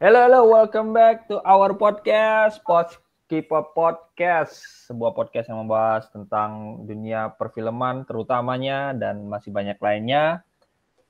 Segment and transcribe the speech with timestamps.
[0.00, 2.88] Hello, hello, welcome back to our podcast, Pod
[3.28, 4.56] Keep Up Podcast,
[4.88, 10.40] sebuah podcast yang membahas tentang dunia perfilman terutamanya dan masih banyak lainnya.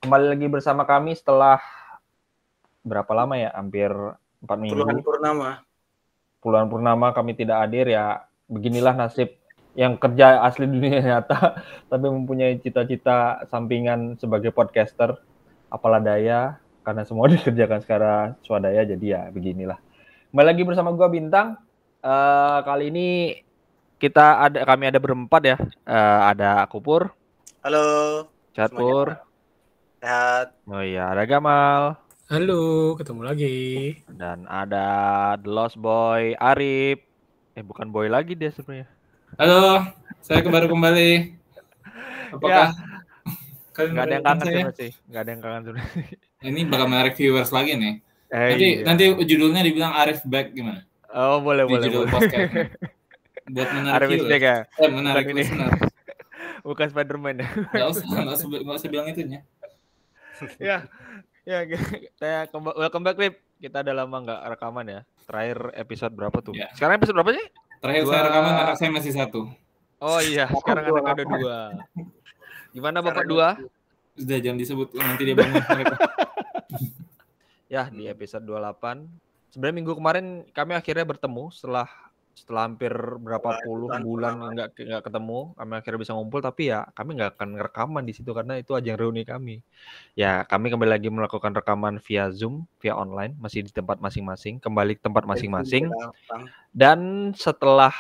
[0.03, 1.63] Kembali lagi bersama kami setelah
[2.83, 3.55] berapa lama ya?
[3.55, 3.95] Hampir
[4.43, 4.83] empat minggu.
[4.83, 5.51] Puluhan purnama.
[6.43, 8.27] Puluhan purnama kami tidak hadir ya.
[8.51, 9.39] Beginilah nasib
[9.79, 15.15] yang kerja asli dunia nyata, tapi mempunyai cita-cita sampingan sebagai podcaster.
[15.71, 18.13] Apalah daya, karena semua dikerjakan secara
[18.45, 19.79] swadaya, jadi ya beginilah.
[20.31, 21.59] Kembali lagi bersama gua Bintang.
[22.01, 23.09] Uh, kali ini
[24.01, 25.57] kita ada kami ada berempat ya.
[25.85, 27.13] Uh, ada Kupur.
[27.61, 28.25] Halo.
[28.57, 29.21] Catur.
[30.01, 30.57] Sehat.
[30.65, 32.01] Oh iya, ada Gamal.
[32.31, 33.59] Halo, ketemu lagi.
[34.07, 34.87] Dan ada
[35.43, 37.03] The Lost Boy Arif.
[37.59, 38.87] Eh bukan boy lagi dia sebenarnya.
[39.35, 39.83] Halo,
[40.23, 41.11] saya baru kembali.
[42.31, 42.39] Ya.
[42.39, 42.69] Apakah
[43.75, 44.91] kalian Nggak ada yang kangen sih.
[45.11, 46.30] Nggak ada yang kangen sebenarnya.
[46.41, 48.01] Ini bakal menarik viewers lagi nih.
[48.33, 48.81] Eh, nanti iya.
[48.81, 50.89] nanti judulnya dibilang Arif back gimana?
[51.13, 51.85] Oh boleh Di boleh.
[51.85, 52.13] judul boleh.
[52.17, 52.51] podcast.
[53.53, 54.31] Buat menarik Arif viewers.
[54.33, 54.57] back ya.
[54.81, 55.41] Eh, menarik Bukan ini.
[55.45, 55.71] listener.
[56.65, 57.49] Bukan Spiderman ya.
[57.85, 59.41] Usah, nggak usah, nggak usah bilang itunya.
[60.57, 60.89] ya.
[61.45, 61.59] Ya,
[62.17, 63.37] saya kemba- welcome back Rip.
[63.61, 65.01] Kita udah lama nggak rekaman ya.
[65.29, 66.57] Terakhir episode berapa tuh?
[66.57, 66.73] Ya.
[66.73, 67.47] Sekarang episode berapa sih?
[67.85, 69.41] Terakhir Dua- saya rekaman anak saya masih satu.
[70.01, 71.57] Oh iya, sekarang anak ada dua.
[72.73, 73.61] Gimana Bapak dua?
[74.17, 75.61] Sudah jangan disebut nanti dia bangun.
[77.71, 79.07] Ya, di episode 28.
[79.51, 81.87] Sebenarnya minggu kemarin kami akhirnya bertemu setelah
[82.31, 86.63] setelah hampir berapa Bulan- puluh bulan bulan nggak nggak ketemu, kami akhirnya bisa ngumpul tapi
[86.73, 89.61] ya kami nggak akan rekaman di situ karena itu ajang reuni kami.
[90.17, 94.97] Ya, kami kembali lagi melakukan rekaman via Zoom, via online, masih di tempat masing-masing, kembali
[94.97, 95.91] ke tempat masing-masing.
[96.73, 97.93] Dan setelah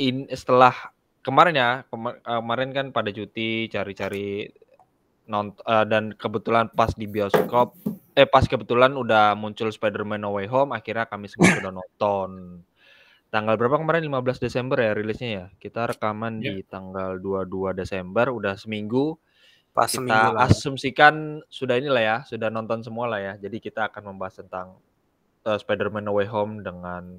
[0.00, 0.74] in setelah
[1.22, 4.50] kemarin ya kema- kemarin kan pada cuti cari-cari
[5.26, 7.74] eh, dan kebetulan pas di bioskop
[8.14, 12.62] eh pas kebetulan udah muncul Spider-Man No Way Home akhirnya kami semua sudah nonton.
[13.28, 15.46] Tanggal berapa kemarin 15 Desember ya rilisnya ya.
[15.58, 16.54] Kita rekaman Ya.
[16.54, 19.18] di tanggal 22 Desember udah seminggu.
[19.74, 20.46] Pas Kita seminggu lah.
[20.46, 21.14] asumsikan
[21.50, 23.32] sudah inilah ya, sudah nonton semua lah ya.
[23.34, 24.78] Jadi kita akan membahas tentang
[25.42, 27.18] eh, Spider-Man No Way Home dengan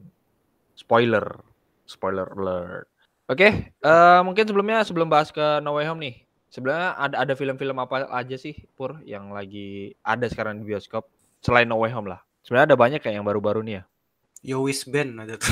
[0.71, 1.43] spoiler,
[1.83, 2.87] spoiler alert.
[3.27, 6.15] Oke, eh, mungkin sebelumnya sebelum bahas ke No Way Home nih,
[6.55, 11.03] sebenarnya ada ada film-film apa aja sih Pur yang lagi ada sekarang di bioskop
[11.43, 12.23] selain No Way Home lah.
[12.47, 13.83] Sebenarnya ada banyak kayak yang baru-baru nih ya.
[14.45, 15.51] Yo Wis Band ada tuh.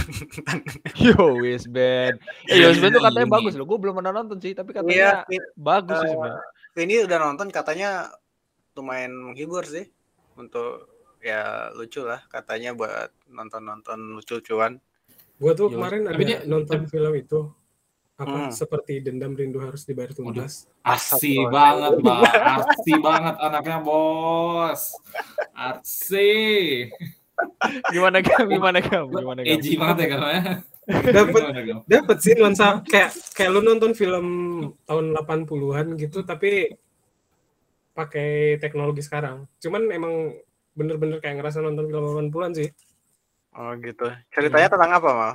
[1.04, 2.22] Yo Wis Band.
[2.46, 3.66] Eh, Yo Wis Band tuh katanya bagus loh.
[3.66, 6.42] Gue belum pernah nonton sih, tapi katanya ini- bagus sih eh, sebenarnya.
[6.78, 7.90] ini udah nonton katanya
[8.78, 9.90] lumayan menghibur sih
[10.38, 10.94] untuk
[11.26, 14.78] ya lucu lah katanya buat nonton-nonton lucu-lucuan.
[15.42, 17.40] Gua tuh Yo, kemarin tapi ada dia- nonton film itu
[18.14, 18.52] apa Hmm.
[18.54, 20.70] seperti dendam rindu harus dibayar tuntas.
[20.80, 21.50] Arsi Astagfirullah.
[21.50, 22.22] banget, Bang.
[22.30, 24.82] Arsi banget anaknya, Bos.
[25.52, 26.32] Arsi.
[27.90, 28.46] Gimana Gam?
[28.46, 29.10] Gimana Gam?
[29.10, 29.50] Gimana Gam?
[29.50, 30.30] Edgy banget ya karena.
[30.86, 31.80] Dapet Gimana, Gam?
[31.88, 34.28] dapet sih nuansa kayak kayak lu nonton film
[34.84, 36.76] tahun 80-an gitu tapi
[37.94, 39.50] pakai teknologi sekarang.
[39.58, 40.14] Cuman emang
[40.74, 42.70] bener-bener kayak ngerasa nonton film 80-an sih.
[43.54, 44.10] Oh gitu.
[44.30, 45.34] Ceritanya tentang apa, Mal?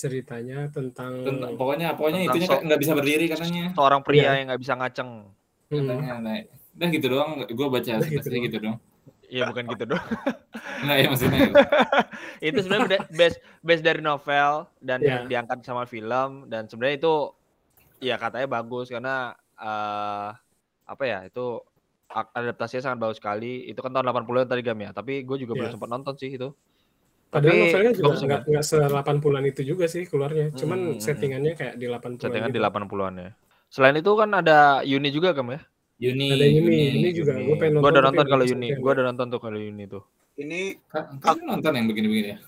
[0.00, 3.64] Ceritanya tentang Tentang- pokoknya pokoknya Tentang itunya so- nggak bisa berdiri katanya.
[3.70, 4.32] Seorang pria Iya.
[4.34, 5.10] yang nggak bisa ngaceng.
[5.68, 5.86] Hmm.
[5.86, 6.36] Katanya, nah,
[6.72, 7.30] dan gitu doang.
[7.46, 8.76] Gue baca Udah gitu gitu, gitu dong.
[9.26, 10.00] Iya bukan gitu dong.
[10.80, 11.40] Nah, ya maksudnya.
[12.42, 15.28] itu sebenarnya base base dari novel dan Iya.
[15.28, 17.14] diangkat sama film dan sebenarnya itu
[18.00, 20.28] ya katanya bagus karena eh
[20.82, 21.60] apa ya itu
[22.10, 25.68] adaptasinya sangat bagus sekali itu kan tahun 80-an tadi Gam ya tapi gue juga belum
[25.68, 25.74] Iya.
[25.76, 26.48] sempat nonton sih itu
[27.30, 30.50] Padahal Tapi novelnya juga nggak nggak se 80-an itu juga sih keluarnya.
[30.50, 31.02] Hmm, Cuman hmm, hmm.
[31.02, 32.18] settingannya kayak di 80-an.
[32.18, 32.58] settingan gitu.
[32.58, 33.30] di 80-an ya
[33.70, 35.62] selain itu kan ada Yuni juga Gam ya
[36.00, 36.32] Yuni.
[36.32, 37.36] Ada Yuni, Yuni juga.
[37.36, 37.92] Gue pengen gue nonton.
[37.92, 38.76] udah tapi nonton kalau ya.
[38.80, 40.02] gue udah nonton tuh kalau Yuni tuh
[40.40, 42.38] Ini Ka- Kalian nonton yang begini-begini ya?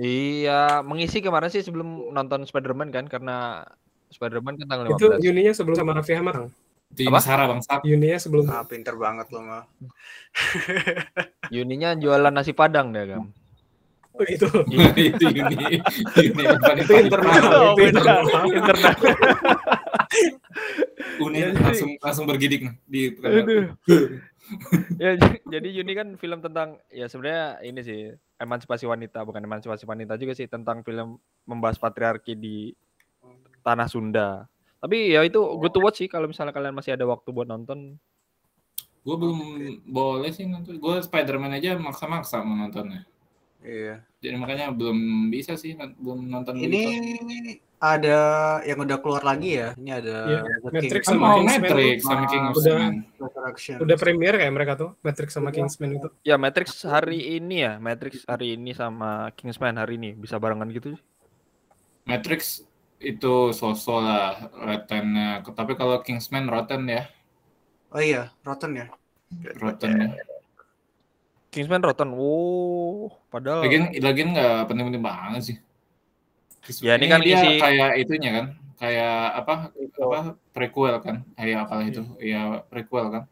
[0.00, 3.62] iya mengisi kemarin sih sebelum nonton Spider-Man kan karena
[4.10, 6.34] Spider-Man kan tanggal Itu 15 Yuninya sebelum sama Raffi Ahmad.
[6.34, 6.48] Kang.
[6.90, 7.20] Itu Apa?
[7.22, 7.84] Sarah Bang Sap.
[7.86, 9.62] Yuninya sebelum ah, pinter banget lo, Mal.
[11.54, 13.30] Yuninya jualan nasi padang deh Gam
[14.10, 14.42] Oh, itu.
[14.42, 14.74] itu.
[14.74, 15.78] Yuni
[16.34, 17.78] bukan Itu internal.
[17.78, 18.42] Itu internal.
[18.48, 18.96] Internal.
[21.20, 23.02] Uni langsung langsung bergidik nih di
[25.02, 25.14] ya
[25.52, 28.00] jadi Yuni kan film tentang ya sebenarnya ini sih
[28.40, 32.74] emansipasi wanita bukan emansipasi wanita juga sih tentang film membahas patriarki di
[33.60, 34.48] tanah Sunda.
[34.80, 38.00] Tapi ya itu good to watch sih kalau misalnya kalian masih ada waktu buat nonton.
[39.04, 39.38] Gue belum
[39.84, 40.80] boleh sih nonton.
[40.80, 43.04] Gue Spider-Man aja maksa-maksa mau nontonnya.
[43.60, 44.00] Iya.
[44.20, 46.84] Jadi makanya belum bisa sih belum nonton Ini
[47.80, 48.20] ada
[48.64, 49.72] yang udah keluar lagi ya.
[49.76, 53.84] Ini ada Iya, The Matrix King sama Oh, Kingsman Matrix sama King of udah-.
[53.84, 56.08] Udah premier kayak mereka tuh, Matrix sama Kingsman itu.
[56.24, 60.96] Ya Matrix hari ini ya, Matrix hari ini sama Kingsman hari ini bisa barengan gitu.
[62.08, 62.64] Matrix
[63.00, 65.16] itu sosok lah Rotten
[65.56, 67.08] tapi kalau Kingsman Rotten ya
[67.90, 68.86] Oh iya, Rotten ya.
[69.56, 70.08] Rotten ya
[71.50, 72.10] Kingsman Rotten.
[72.10, 75.56] Wow, padahal lagian lagian nggak penting-penting banget sih
[76.78, 79.98] Ya, ini kan dia isi- kayak itunya kan kayak apa Itu.
[80.06, 80.20] apa
[80.50, 83.22] prequel kan kayak apa itu ya prequel kan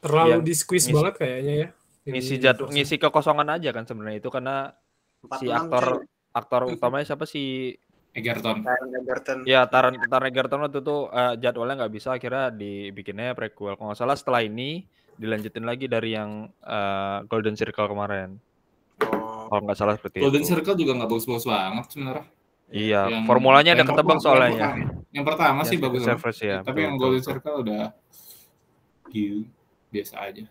[0.00, 1.68] Terlalu Yang di squeeze ngisi- banget kayaknya ya.
[2.04, 2.62] ngisi versi.
[2.72, 4.72] ngisi kekosongan aja kan sebenarnya itu karena
[5.20, 5.84] 46 si aktor
[6.32, 7.76] aktor utamanya siapa sih
[8.12, 9.38] Egerton Taron Egerton.
[9.44, 14.00] ya Taron Taron Egerton waktu itu eh, jadwalnya nggak bisa akhirnya dibikinnya prequel kalau nggak
[14.00, 14.82] salah setelah ini
[15.14, 18.38] dilanjutin lagi dari yang eh, Golden Circle kemarin
[19.02, 19.50] Oh.
[19.50, 22.24] kalau nggak salah seperti Golden itu Circle juga nggak bagus-bagus banget sebenarnya
[22.70, 25.82] iya Yang- formulanya ada yang ketebak pertama- soalnya yang ya pertama, yang pertama sih Yang
[25.82, 26.22] bagus Secret banget.
[26.22, 27.28] Service ya tapi betul, yang Golden betul.
[27.28, 27.84] Circle udah
[29.08, 29.36] gil
[29.90, 30.42] biasa aja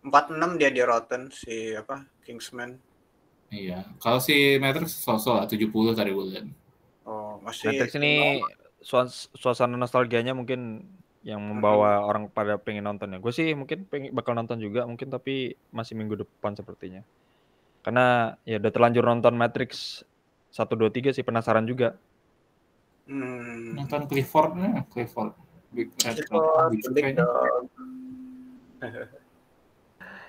[0.00, 1.96] 46 dia di Rotten si apa?
[2.20, 2.70] Kingsman.
[3.48, 6.46] iya kalau si Matrix sosok lah 70 tadi lihat
[7.02, 8.38] Oh, masih Matrix ini
[8.80, 10.84] suas- suasana nostalgianya mungkin
[11.20, 13.18] yang membawa orang pada pengen nonton ya.
[13.20, 17.04] Gue sih mungkin pengen, bakal nonton juga mungkin tapi masih minggu depan sepertinya.
[17.84, 20.00] Karena ya udah terlanjur nonton Matrix
[20.52, 21.96] 1 2 3 sih penasaran juga.
[23.10, 23.74] Hmm.
[23.74, 25.34] nonton Clifford nih Clifford
[25.70, 25.90] Big.
[27.14, 27.66] Dog.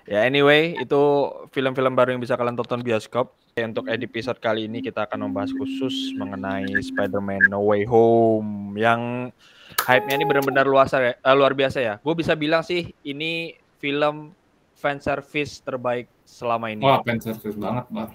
[0.10, 1.02] Ya anyway, itu
[1.54, 3.38] film-film baru yang bisa kalian tonton bioskop.
[3.52, 9.30] Untuk episode kali ini kita akan membahas khusus mengenai Spider-Man No Way Home yang
[9.80, 11.94] hype-nya ini benar-benar luar ya, eh, luar biasa ya.
[12.04, 14.36] Gue bisa bilang sih ini film
[14.82, 16.82] fan service terbaik selama ini.
[16.82, 18.10] Wah, fan service banget, Bar.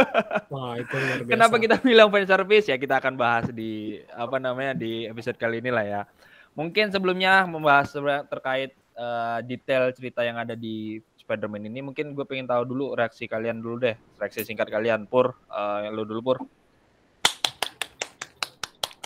[0.52, 1.32] Wah, itu luar biasa.
[1.36, 5.62] Kenapa kita bilang fan service ya kita akan bahas di apa namanya di episode kali
[5.62, 6.02] ini lah ya.
[6.58, 7.94] Mungkin sebelumnya membahas
[8.26, 13.30] terkait eh, detail cerita yang ada di Spider-Man ini mungkin gue pengen tahu dulu reaksi
[13.30, 13.94] kalian dulu deh.
[14.18, 16.38] Reaksi singkat kalian Pur, eh, lu dulu Pur.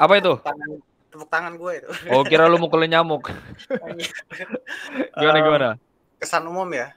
[0.00, 0.32] Apa itu?
[0.40, 0.80] Tangan,
[1.12, 1.90] tepuk tangan gue itu.
[2.08, 3.28] Oh kira lu mukulin nyamuk.
[5.18, 5.68] Gimana Um, gimana?
[6.20, 6.94] kesan umum ya.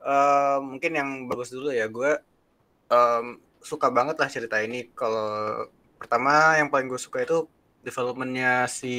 [0.00, 2.10] Eh, mungkin yang bagus dulu ya gue
[2.88, 3.26] em,
[3.60, 4.88] suka banget lah cerita ini.
[4.96, 5.68] Kalau
[6.00, 7.44] pertama yang paling gue suka itu
[7.84, 8.94] developmentnya si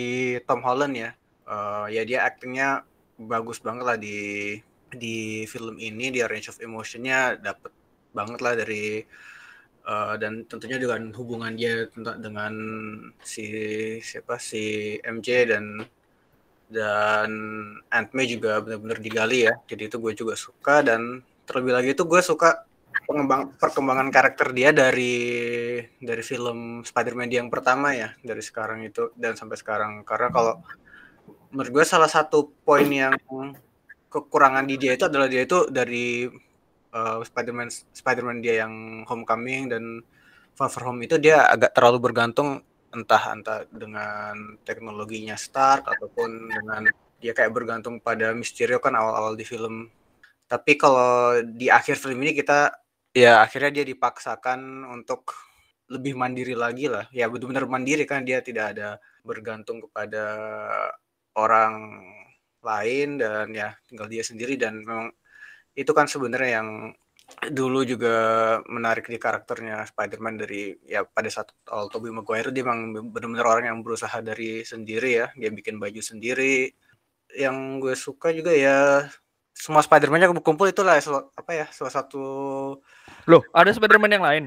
[0.45, 1.09] Tom Holland ya.
[1.49, 2.85] Eh, ya dia aktingnya
[3.17, 4.17] bagus banget lah di
[4.93, 6.13] di film ini.
[6.13, 7.71] Dia range of emotionnya dapet
[8.13, 9.01] banget lah dari
[9.85, 12.53] eh, dan tentunya dengan hubungan dia dengan
[13.21, 13.45] si
[14.01, 15.65] siapa si MJ dan
[16.71, 17.29] dan
[17.91, 19.53] Aunt May juga benar-benar digali ya.
[19.67, 22.63] Jadi itu gue juga suka dan terlebih lagi itu gue suka
[23.07, 25.15] pengembang perkembangan karakter dia dari
[25.99, 30.53] dari film Spider-Man yang pertama ya dari sekarang itu dan sampai sekarang karena kalau
[31.51, 33.15] menurut gue salah satu poin yang
[34.11, 36.27] kekurangan di dia itu adalah dia itu dari
[36.93, 39.83] uh, Spider-Man Spider-Man dia yang Homecoming dan
[40.55, 42.61] Far From Home itu dia agak terlalu bergantung
[42.91, 46.83] entah entah dengan teknologinya Stark ataupun dengan
[47.23, 49.87] dia kayak bergantung pada Mysterio kan awal-awal di film.
[50.49, 52.75] Tapi kalau di akhir film ini kita
[53.15, 55.31] ya akhirnya dia dipaksakan untuk
[55.87, 57.07] lebih mandiri lagi lah.
[57.15, 60.25] Ya benar-benar mandiri kan dia tidak ada bergantung kepada
[61.37, 62.03] orang
[62.61, 65.09] lain dan ya tinggal dia sendiri dan memang
[65.75, 66.69] itu kan sebenarnya yang
[67.47, 68.15] dulu juga
[68.67, 73.65] menarik di karakternya Spider-Man dari ya pada saat awal Tobey Maguire dia memang benar-benar orang
[73.71, 76.75] yang berusaha dari sendiri ya dia bikin baju sendiri
[77.31, 79.07] yang gue suka juga ya
[79.55, 82.23] semua Spider-Man yang berkumpul itulah sel- apa ya salah satu
[83.29, 84.43] Loh, ada Spider-Man yang lain.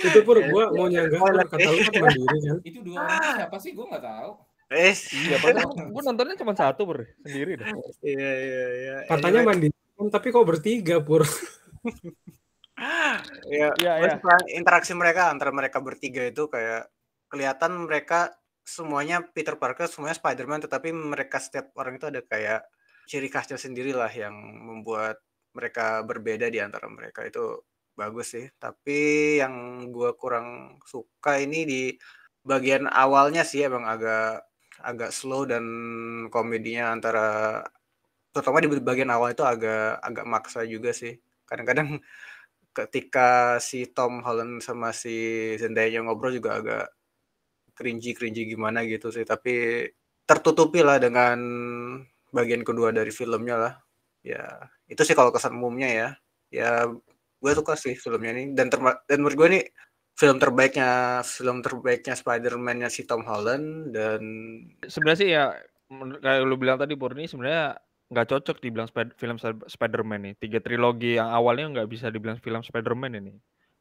[0.00, 2.56] Itu pur gua mau nyanggah kata lu kan mandiri kan.
[2.64, 3.76] Itu dua orang siapa sih?
[3.76, 4.30] Gue nggak tahu.
[4.70, 7.74] Eh Iya, padahal gue nontonnya cuma satu Pur, sendiri dah.
[8.06, 11.26] iya iya iya Katanya Anyway, mandiri, tapi kok bertiga pur.
[13.50, 14.14] ya, Iya, iya.
[14.16, 16.86] suka interaksi mereka antara mereka bertiga itu kayak
[17.26, 18.30] kelihatan mereka
[18.62, 22.62] semuanya Peter Parker semuanya Spider-Man tetapi mereka setiap orang itu ada kayak
[23.10, 25.18] ciri khasnya sendiri lah yang membuat
[25.50, 27.58] mereka berbeda di antara mereka itu
[27.98, 28.98] bagus sih tapi
[29.42, 31.82] yang gue kurang suka ini di
[32.46, 34.46] bagian awalnya sih emang agak
[34.84, 35.64] agak slow dan
[36.32, 37.60] komedinya antara
[38.34, 41.18] terutama di bagian awal itu agak agak maksa juga sih.
[41.48, 41.98] Kadang-kadang
[42.78, 46.86] ketika si Tom Holland sama si Zendaya ngobrol juga agak
[47.76, 49.24] cringy cringy gimana gitu sih.
[49.26, 49.86] Tapi
[50.28, 51.38] tertutupi lah dengan
[52.30, 53.74] bagian kedua dari filmnya lah.
[54.22, 56.08] Ya itu sih kalau kesan umumnya ya.
[56.52, 56.70] Ya
[57.40, 58.52] gue suka sih filmnya ini.
[58.54, 59.64] Dan dan menurut gue nih
[60.20, 60.90] film terbaiknya
[61.24, 64.20] film terbaiknya Spider-Man-nya si Tom Holland dan
[64.84, 65.44] Sebenarnya sih ya
[66.20, 70.34] kayak lu bilang tadi Purni sebenarnya nggak cocok dibilang spe- film Sp- Spider-Man nih.
[70.36, 73.32] Tiga trilogi yang awalnya nggak bisa dibilang film Spider-Man ini.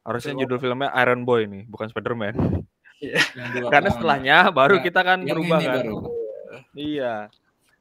[0.06, 2.34] Harusnya Film judul filmnya Iron Boy nih, bukan Spider-Man.
[3.56, 3.96] Dua Karena tahun.
[4.00, 5.76] setelahnya baru Nah, kita kan berubah kan.
[5.84, 5.98] baru.
[6.72, 7.14] Iya.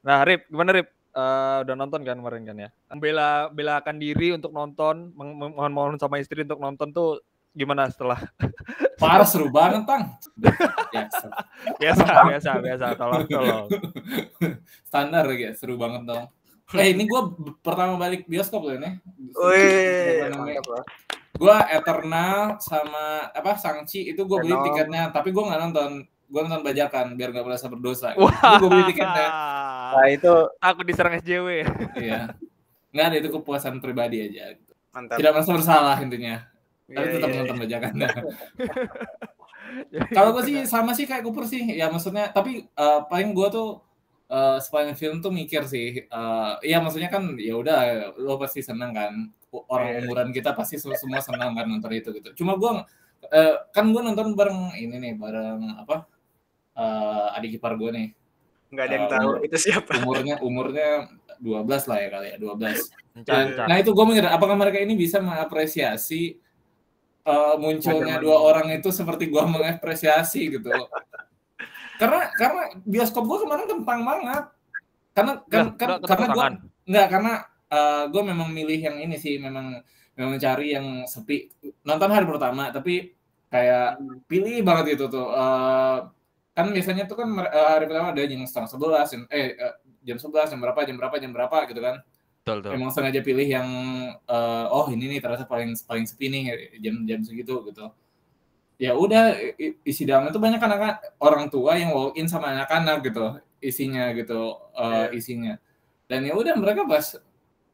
[0.03, 0.87] Nah, Rip, gimana Rip?
[1.09, 2.69] Eh, udah nonton kan kemarin kan ya?
[2.95, 7.19] Bela belakan diri untuk nonton, mohon-mohon sama istri untuk nonton tuh
[7.53, 8.29] gimana setelah
[8.99, 10.03] Parah seru banget, Tang.
[10.91, 11.31] Ya, seru.
[11.79, 13.65] biasa biasa biasa tolong tolong.
[14.83, 16.25] Standar ya, seru banget dong.
[16.77, 17.21] Eh, ini gue
[17.65, 19.01] pertama balik bioskop loh ini.
[19.33, 20.83] Wih, lah.
[21.33, 26.05] Gue Eternal sama apa Sangchi itu gue beli tiketnya, tapi gue nggak nonton.
[26.29, 28.13] Gue nonton bajakan biar nggak merasa berdosa.
[28.59, 29.27] Gue beli tiketnya.
[29.95, 31.65] Nah, itu Aku diserang SJW.
[31.97, 32.37] Iya.
[32.93, 34.53] Nggak ada itu kepuasan pribadi aja.
[34.53, 34.73] gitu.
[34.93, 35.17] mantap.
[35.17, 36.45] Tidak merasa bersalah intinya.
[36.89, 37.93] Tapi Iya, tetap iya, nonton bajakan.
[40.09, 41.61] Kalau gue sih sama sih kayak Cooper sih.
[41.77, 43.69] Ya maksudnya tapi eh, paling gue tuh
[44.29, 46.05] eh sepanjang film tuh mikir sih.
[46.05, 47.77] eh ya maksudnya kan ya udah
[48.17, 49.13] lo pasti seneng kan.
[49.49, 49.97] Orang Iya.
[50.05, 52.33] umuran kita pasti sem- semua senang kan nonton itu gitu.
[52.37, 52.71] Cuma gue
[53.29, 56.05] eh, kan gue nonton bareng ini nih bareng apa?
[56.79, 58.07] eh adik ipar gue nih.
[58.71, 59.91] Nggak ada yang Eh, tahu itu siapa.
[59.99, 60.89] Umurnya umurnya
[61.41, 62.79] 12 lah ya kali ya, 12.
[63.25, 63.63] Caca.
[63.67, 66.37] Nah itu gue mikir, apakah mereka ini bisa mengapresiasi
[67.29, 70.73] uh, munculnya dua orang itu seperti gue mengapresiasi gitu.
[72.01, 74.43] karena karena bioskop gue kemarin kentang banget.
[75.13, 76.53] Karena kan, Lah, kan karena gue tangan.
[76.89, 77.33] nggak karena
[77.69, 79.77] uh, gue memang milih yang ini sih memang
[80.17, 81.51] memang cari yang sepi.
[81.85, 83.13] Nonton hari pertama tapi
[83.51, 85.27] kayak pilih banget itu tuh.
[85.29, 86.09] Uh,
[86.55, 89.55] kan biasanya tuh kan hari pertama ada jam setengah sebelas, eh
[90.03, 92.03] jam sebelas, jam berapa, jam berapa, jam berapa gitu kan
[92.39, 92.71] Betul, betul.
[92.79, 93.67] emang sengaja pilih yang
[94.15, 96.43] eh, oh ini nih ternyata paling paling sepi nih
[96.79, 97.91] jam-jam segitu gitu.
[98.79, 99.35] Ya udah
[99.83, 104.55] isi dalamnya tuh banyak anak orang tua yang walk in sama anak-anak gitu isinya gitu
[104.75, 105.59] eh, isinya.
[106.07, 107.19] Dan ya udah mereka pas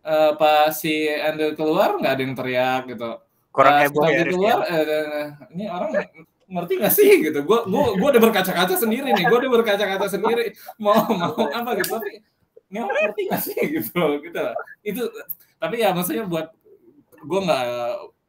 [0.01, 3.22] eh, pas si Andrew keluar nggak ada yang teriak gitu.
[3.55, 4.22] Kurang Pas heboh ya.
[4.25, 4.79] Rif, keluar ya.
[4.81, 5.89] eh, ini orang
[6.45, 7.39] ngerti gak sih gitu.
[7.41, 10.53] Gue gue gue udah berkaca-kaca sendiri nih gue udah berkaca-kaca sendiri.
[10.81, 11.95] Mau mau apa gitu.
[11.95, 12.22] Tapi
[12.74, 14.45] orang ngerti gak sih gitu gitu
[14.81, 15.03] itu
[15.62, 16.51] tapi ya maksudnya buat
[17.25, 17.63] gue nggak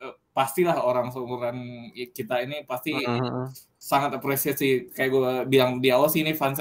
[0.01, 3.47] eh, pastilah orang seumuran kita ini pasti Mm-hmm.
[3.77, 4.91] sangat apresiasi.
[4.93, 6.53] Kayak gue bilang di awal sih ini fan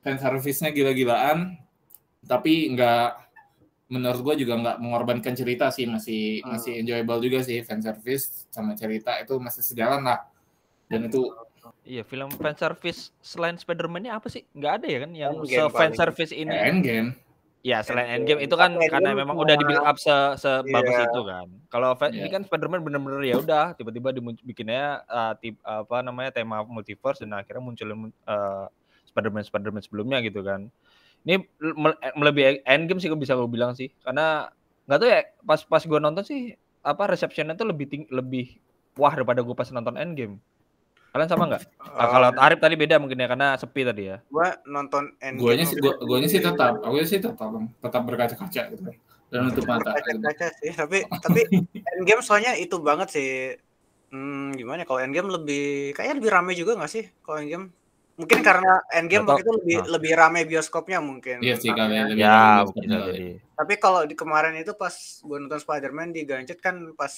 [0.00, 1.56] fan service-nya gila-gilaan.
[2.24, 3.08] Tapi nggak
[3.90, 5.84] menurut gue juga nggak mengorbankan cerita sih.
[5.84, 6.56] Masih Hmm.
[6.56, 9.18] masih enjoyable juga sih fan service sama cerita.
[9.20, 10.24] Itu masih sejalan lah.
[10.86, 11.26] Dan itu
[11.80, 14.44] Iya, film fan service selain Spider-Man-nya apa sih?
[14.52, 16.52] Nggak ada ya kan yang Endgame se fan service ini.
[16.52, 17.08] endgame
[17.60, 18.40] Ya, selain Endgame.
[18.40, 21.04] Endgame itu kan Tapi karena Endgame memang udah di build up se sebagus Iya.
[21.08, 21.46] itu kan.
[21.68, 22.32] Kalau fa- ini Iya.
[22.32, 27.60] kan Spider-Man bener-bener ya udah tiba-tiba dibikinnya uh, tip, apa namanya tema multiverse dan akhirnya
[27.60, 28.64] munculin uh,
[29.08, 30.72] Spider-Man Spider-Man sebelumnya gitu kan.
[31.20, 31.36] Ini
[31.76, 33.92] me- melebihi Endgame sih gue bisa gue bilang sih.
[34.00, 34.48] Karena
[34.88, 36.40] nggak tahu ya pas pas gue nonton sih
[36.80, 38.56] apa receptionnya tuh lebih ting lebih
[38.96, 40.40] wah daripada gue pas nonton Endgame.
[41.10, 41.62] Kalian sama nggak?
[41.90, 44.16] Ah, kalau Arif tadi beda mungkin ya karena sepi tadi ya.
[44.30, 45.42] gua nonton Endgame.
[45.42, 47.50] guanya sih gua, guanya sih tetap aku sih tetap
[47.82, 48.94] tetap berkaca-kaca gitu kan
[49.30, 50.18] dan nutup mata gitu.
[50.22, 51.40] kaca sih tapi tapi
[51.94, 53.58] Endgame soalnya itu banget sih
[54.10, 57.74] hmm, gimana ya, kalau Endgame lebih kayaknya lebih rame juga nggak sih kalau Endgame
[58.14, 59.86] mungkin karena Endgame waktu itu lebih Nah.
[59.90, 62.88] lebih rame bioskopnya mungkin iya sih Makanya- kali lebih Ya, mungkin
[63.54, 67.10] tapi kalau di kemarin itu pas gue nonton Spider-Man di Gancet kan pas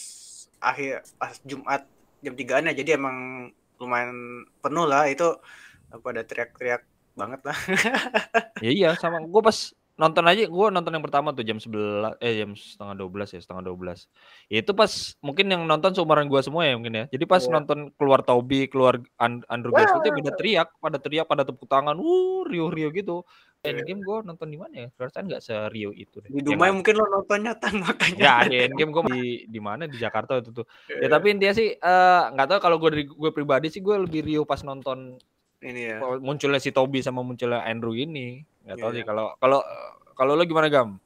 [0.60, 1.84] akhir pas Jumat
[2.20, 3.48] jam 3-an ya jadi emang
[3.82, 4.14] lumayan
[4.62, 5.10] penuh lah.
[5.10, 5.42] Itu
[5.90, 6.86] pada teriak-teriak
[7.18, 7.58] banget lah.
[8.64, 9.18] Ya iya sama.
[9.26, 9.58] Gue pas
[9.92, 13.60] nonton aja gue nonton yang pertama tuh jam 11 eh jam setengah 12 ya setengah
[13.68, 14.08] 12
[14.48, 14.88] ya, itu pas
[15.20, 17.04] mungkin yang nonton seumuran gue semua ya mungkin ya.
[17.12, 17.52] Jadi pas Iya.
[17.52, 21.98] nonton keluar Toby keluar An- Andrew Garfield itu pada teriak pada teriak pada tepuk tangan
[22.00, 23.20] wuh rio rio gitu.
[23.62, 26.76] Endgame gue nonton di mana ya perasaan nggak serio itu deh di Ya Dumai nggak-
[26.82, 30.50] mungkin lo nontonnya tan makanya Ya, di Endgame gue di di mana di Jakarta itu
[30.52, 30.66] tuh.
[30.90, 31.08] Ya Iya.
[31.08, 34.42] tapi intinya sih eh, nggak tahu kalau gue dari gue pribadi sih gue lebih rio
[34.42, 35.14] pas nonton
[35.62, 38.42] ini ya munculnya si Toby sama munculnya Andrew ini.
[38.66, 38.96] Nggak tahu Iya.
[38.98, 39.60] sih kalau kalau
[40.12, 40.98] kalau lo gimana Gam?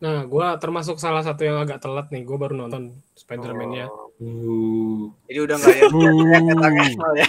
[0.00, 2.24] Nah, gua termasuk salah satu yang agak telat nih.
[2.24, 3.86] Gua baru nonton Spider-Man-nya.
[3.86, 7.28] Oh, Uh, jadi udah nggak ya Akmal ya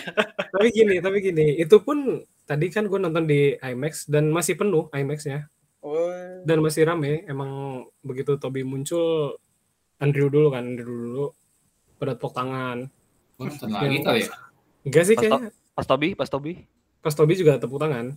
[0.52, 4.92] Tapi gini, tapi gini, itu pun tadi kan gua nonton di IMAX dan masih penuh
[4.92, 5.48] IMAX-nya
[5.88, 6.12] oh
[6.44, 7.24] dan masih rame.
[7.32, 9.40] Emang begitu Toby muncul,
[10.04, 11.26] Andrew dulu kan, Andrew dulu
[11.96, 12.92] pada tepuk tangan.
[13.40, 14.36] nonton lagi kali ya
[14.86, 15.50] Enggak sih Pas, kayaknya.
[15.74, 16.54] pas Toby, pas Toby.
[17.00, 18.14] Pas Toby juga tepuk tangan.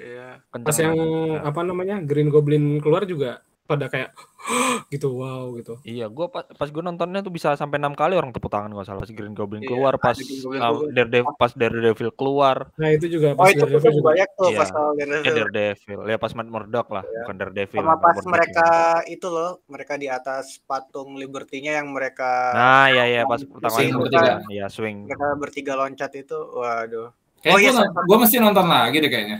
[0.00, 0.96] iya Pas yang
[1.44, 4.12] apa namanya Green Goblin keluar juga pada kayak
[4.92, 5.80] gitu wow gitu.
[5.88, 8.84] Iya, gua pas, pas gue nontonnya tuh bisa sampai enam kali orang tepuk tangan nggak
[8.84, 10.92] salah pas Green Goblin Iya, keluar, pas Goblin uh, keluar.
[10.92, 14.08] Daredevil, pas Daredevil keluar, Nah itu juga Oh pas itu Daredevil tuh juga.
[14.12, 14.58] banyak tuh Iya.
[14.60, 15.34] pas awal eh Daredevil.
[15.48, 17.80] Daredevil, ya pas Matt Murdock lah, bukan Daredevil.
[17.80, 19.12] Sama pas Murdock mereka ya.
[19.16, 23.96] itu loh, mereka di atas patung Liberty-nya yang mereka Nah, ya ya pas pertama Swing
[23.96, 24.44] bertiga.
[24.52, 25.08] ya swing.
[25.08, 27.08] mereka bertiga loncat itu, waduh.
[27.40, 29.38] Kayak Oh, iya, gue, gue mesti nonton lagi deh kayaknya.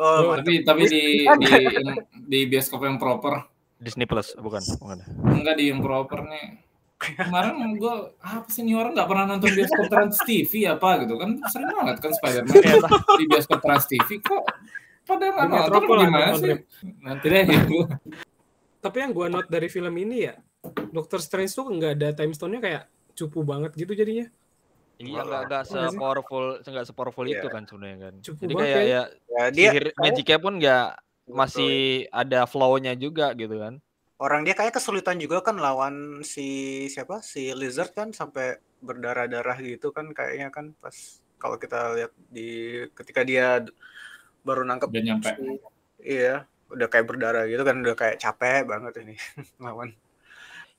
[0.00, 1.52] Oh, Tapi tapi di di
[2.24, 3.44] di bioskop yang proper.
[3.80, 4.98] Disney Plus, bukan, bukan.
[5.28, 6.64] Enggak di yang proper nih.
[7.00, 11.32] Kemarin gue apa sih nih orang nggak pernah nonton bioskop Trans TV apa gitu kan
[11.48, 12.52] sering banget kan Spiderman
[13.16, 14.44] di bioskop Trans TV kok
[15.08, 16.56] pada nggak Di nonton gimana sih?
[17.00, 17.88] Nanti deh gitu.
[18.84, 20.36] Tapi yang gua note dari film ini ya,
[20.92, 22.82] Doctor Strange tuh nggak ada time stone-nya kayak
[23.16, 24.28] cupu banget gitu jadinya.
[25.00, 27.40] Iya, nggak nggak se-powerful, nggak se-powerful Iya.
[27.40, 28.14] itu kan sebenarnya kan.
[28.20, 28.84] Cukup Jadi kayak ya.
[28.84, 30.86] ya ya dia sihir magicnya pun nggak
[31.30, 31.72] masih
[32.12, 33.80] ada flow-nya juga gitu kan.
[34.20, 36.44] orang dia kayak kesulitan juga kan lawan si
[36.92, 40.92] siapa si lizard kan sampai berdarah-darah gitu kan kayaknya kan pas
[41.40, 43.64] kalau kita lihat di ketika dia
[44.44, 45.30] baru nangkep Udah nyampe.
[45.32, 45.64] si-
[46.04, 49.16] iya udah kayak berdarah gitu kan udah kayak capek banget ini
[49.64, 49.96] lawan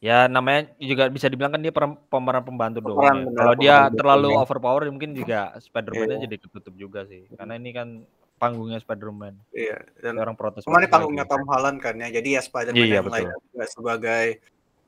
[0.02, 1.70] Ya namanya juga bisa dibilang kan dia
[2.10, 2.98] pemeran pembantu doang.
[2.98, 3.38] Pemeran ya.
[3.38, 4.42] Kalau dia terlalu betul.
[4.42, 6.24] overpower mungkin juga Spider-Man-nya Iya.
[6.26, 7.30] jadi ketutup juga sih.
[7.38, 7.88] Karena ini kan
[8.42, 9.38] panggungnya Spider-Man.
[9.54, 10.66] iya dan orang protes.
[10.66, 11.34] Protes panggungnya lagi.
[11.38, 12.10] Tom Holland kan ya.
[12.10, 13.14] Jadi ya Spider-Man Iya, yang betul.
[13.14, 14.26] lain juga sebagai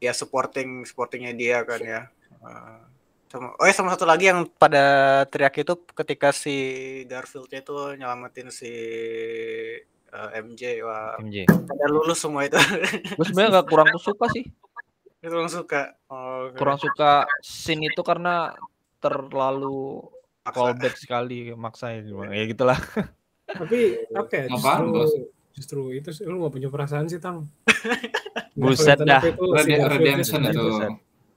[0.01, 2.01] ya supporting supportingnya dia kan ya.
[2.41, 2.81] Uh,
[3.29, 4.81] sama, oh ya sama satu lagi yang pada
[5.29, 6.57] teriak itu ketika si
[7.05, 8.73] Garfield itu nyelamatin si
[10.09, 11.45] uh, MJ wah MJ.
[11.49, 12.57] ada lulus semua itu.
[13.17, 14.49] Gue sebenarnya nggak kurang suka sih.
[15.23, 15.95] Itu orang suka.
[16.11, 16.51] Oh.
[16.59, 18.51] Kurang suka scene itu karena
[18.99, 20.03] terlalu
[20.43, 20.51] Maksa.
[20.51, 22.35] callback sekali maksa ya gimana.
[22.35, 22.79] Ya gitulah.
[23.47, 23.79] Tapi
[24.19, 25.23] apa ya, Apaan, justru,
[25.55, 27.47] justru itu sih, lu gak punya perasaan sih, Tang.
[28.59, 29.23] Buset dah.
[29.23, 29.43] itu,
[29.87, 30.63] Redemption itu.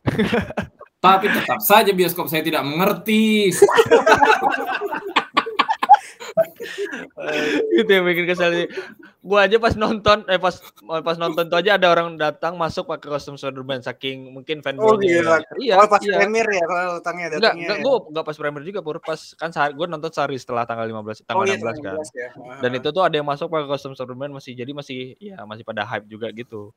[1.07, 3.55] Tapi tetap saja bioskop saya tidak mengerti.
[7.81, 8.67] itu yang bikin kesel sih.
[9.23, 10.55] Gua aja pas nonton eh pas
[11.03, 15.03] pas nonton tuh aja ada orang datang masuk pakai kostum Spider-Man saking mungkin Oh fanboy.
[15.03, 15.39] gila.
[15.59, 16.19] Iya, oh pas iya.
[16.23, 17.67] premier ya kalau datangnya Enggak, datangnya.
[17.67, 17.85] enggak, ya.
[17.85, 18.97] gue enggak pas premier juga, Pur.
[19.03, 21.95] Pas kan sehari, gue nonton sehari setelah tanggal 15, tanggal oh, iya, 16 kan.
[22.01, 22.29] 16 ya.
[22.63, 25.83] Dan itu tuh ada yang masuk pakai kostum Spider-Man masih jadi masih ya masih pada
[25.87, 26.71] hype juga gitu.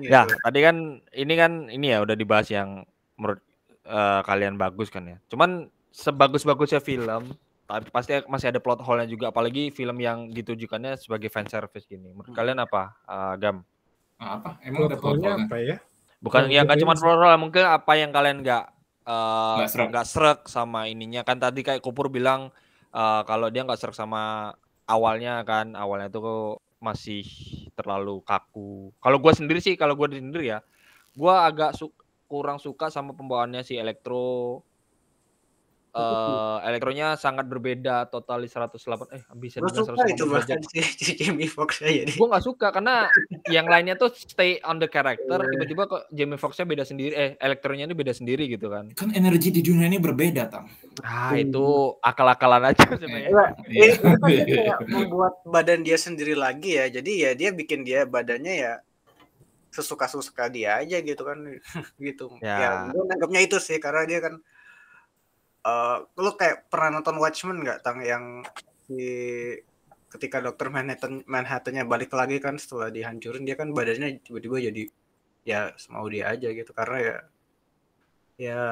[0.00, 0.10] Gitu.
[0.10, 2.82] Ya, tadi kan ini kan ini ya udah dibahas yang
[3.14, 3.38] menurut
[3.86, 5.16] eh, kalian bagus kan ya.
[5.30, 7.36] Cuman sebagus-bagusnya film,
[7.88, 12.12] pasti masih ada plot hole-nya juga apalagi film yang ditujukannya sebagai fan service gini.
[12.12, 12.38] Menurut Hmm.
[12.38, 12.92] kalian apa?
[13.08, 13.56] Eh, Gam?
[14.20, 14.60] Apa?
[14.62, 15.76] Emang ada Plot hole-nya plot apa ya?
[16.22, 18.64] Bukan Yang yang kan cuma plot hole, mungkin apa yang kalian nggak
[19.02, 22.52] eh, Nggak srek sama ininya kan tadi kayak Kupur bilang
[22.92, 24.52] eh, kalau dia nggak srek sama
[24.86, 27.22] awalnya kan awalnya tuh masih
[27.78, 28.90] terlalu kaku.
[28.98, 30.58] Kalau gue sendiri sih, kalau gue sendiri ya,
[31.14, 31.94] gue agak su-
[32.26, 34.60] kurang suka sama pembawaannya si Elektro.
[35.92, 40.28] Eh elektronya sangat berbeda, totalis 108 eh bisa suka itu 180 derajat.
[40.32, 42.16] bahkan si, si Jamie Foxx aja deh.
[42.16, 43.12] Gue nggak suka karena
[43.52, 47.84] yang lainnya tuh stay on the character, tiba-tiba kok Jamie Foxx-nya beda sendiri, eh elektronya
[47.84, 48.88] ini beda sendiri gitu kan.
[48.96, 50.64] Kan energi di dunia ini berbeda, Tam.
[51.04, 53.52] Ah itu akal-akalan aja sebenarnya.
[53.68, 53.92] Iya.
[53.92, 56.88] ini kan dia kayak membuat badan dia sendiri lagi ya.
[56.88, 58.72] Jadi ya dia bikin dia badannya ya
[59.72, 61.38] sesuka-suka dia aja gitu kan
[61.96, 62.36] gitu.
[62.44, 62.56] Ya.
[62.60, 64.40] Ya, gue nanggapnya itu sih karena dia kan
[65.62, 68.02] eh lu kayak pernah nonton Watchmen nggak tang?
[68.02, 68.24] Yang
[68.86, 69.02] si
[70.12, 74.82] ketika dokter Manhattan Manhattannya balik lagi kan setelah dihancurin dia kan badannya tiba-tiba jadi
[75.48, 76.70] ya mau dia aja gitu.
[76.74, 77.16] Karena ya
[78.36, 78.62] ya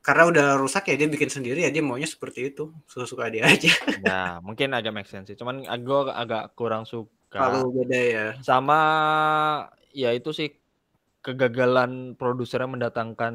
[0.00, 2.72] karena udah rusak ya dia bikin sendiri ya dia maunya seperti itu.
[2.88, 3.70] Suka-suka dia aja.
[4.06, 5.36] Ya mungkin agak make sense sih.
[5.36, 7.36] Cuman gue agak kurang suka.
[7.36, 8.26] Kalau beda ya.
[8.40, 8.80] Sama
[9.92, 10.56] ya itu sih
[11.20, 13.34] kegagalan produsernya mendatangkan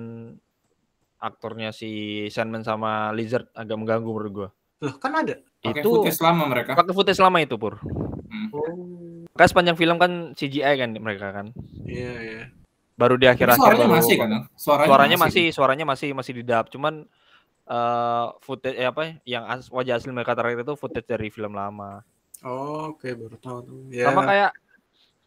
[1.17, 1.89] aktornya si
[2.27, 4.49] Sandman sama Lizard agak mengganggu menurut gue.
[4.81, 6.71] loh kan ada Pakai Itu footage lama mereka.
[6.75, 7.79] pakai footage lama itu pur.
[8.27, 8.49] Hmm.
[8.51, 11.47] oh Kan sepanjang film kan CGI kan mereka kan.
[11.83, 12.43] iya iya
[12.95, 14.29] Baru di akhir-akhir suaranya baru- masih kan?
[14.55, 17.03] Suaranya, suaranya masih suaranya masih masih di dub cuman
[17.65, 21.51] eh footage eh, apa ya, yang as- wajah asli mereka terakhir itu footage dari film
[21.51, 22.05] lama
[22.45, 24.51] oh, oke baru tahu tuh ya sama kayak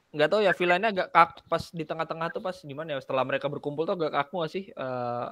[0.08, 3.50] nggak tahu ya villainnya agak kaku pas di tengah-tengah tuh pas gimana ya setelah mereka
[3.50, 5.26] berkumpul tuh agak kaku gak sih Eh,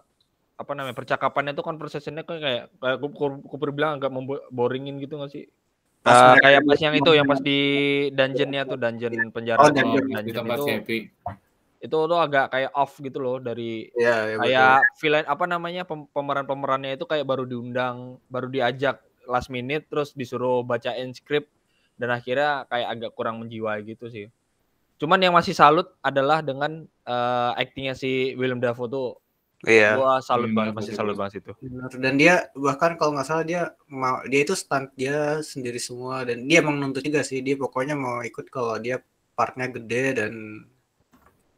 [0.57, 2.99] apa namanya percakapannya tuh conversationnya kan kayak kayak
[3.45, 4.09] Kupur bilang agak
[4.49, 5.45] boringin gitu gak sih
[6.01, 7.59] Pas mereka kayak pas yang itu yang pas di
[8.15, 10.07] dungeonnya tuh dungeon penjara Oh, dungeon.
[10.07, 10.99] dungeon tempat itu happy.
[11.77, 14.43] itu tuh agak kayak off gitu loh dari ya, ya betul.
[14.49, 20.15] kayak villain apa namanya pem- pemeran-pemerannya itu kayak baru diundang, baru diajak last minute terus
[20.15, 21.51] disuruh bacain skrip
[21.99, 24.31] dan akhirnya kayak agak kurang menjiwai gitu sih.
[24.97, 29.21] Cuman yang masih salut adalah dengan uh, aktingnya si Willem Dafoe tuh.
[29.67, 29.99] Iya.
[29.99, 31.53] Gua salut Willem banget, masih salut banget itu.
[31.99, 36.47] Dan dia bahkan kalau nggak salah dia mau dia itu stunt dia sendiri semua dan
[36.47, 39.03] dia emang nuntut juga sih dia pokoknya mau ikut kalau dia
[39.35, 40.33] partnya gede dan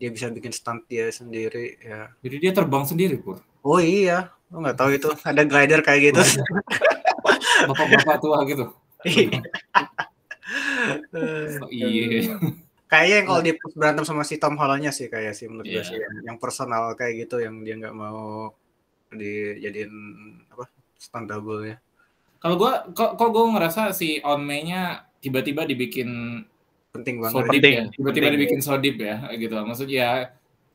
[0.00, 2.08] dia bisa bikin stunt dia sendiri ya.
[2.24, 3.44] Jadi dia terbang sendiri, Pur.
[3.60, 6.22] Oh iya, lo nggak tahu itu ada glider kayak gitu.
[7.68, 8.72] Bapak-bapak tua gitu.
[9.04, 9.42] Iya.
[11.12, 12.40] Oh, iya.
[12.88, 15.84] Kayaknya yang kalau dia berantem sama si Tom Hollandnya sih kayak sih menurut gue Iya.
[15.84, 18.48] sih yang, yang personal kayak gitu yang dia nggak mau
[19.10, 19.92] dijadiin
[20.48, 21.76] apa stunt double ya.
[22.38, 26.42] Kalau gua kok kok gua ngerasa si On May-nya tiba-tiba dibikin
[26.88, 27.34] Penting banget.
[27.36, 27.84] sodip Penting, ya.
[27.90, 28.34] Tiba-tiba penting.
[28.34, 29.54] dibikin sodip ya gitu.
[29.58, 30.08] Maksudnya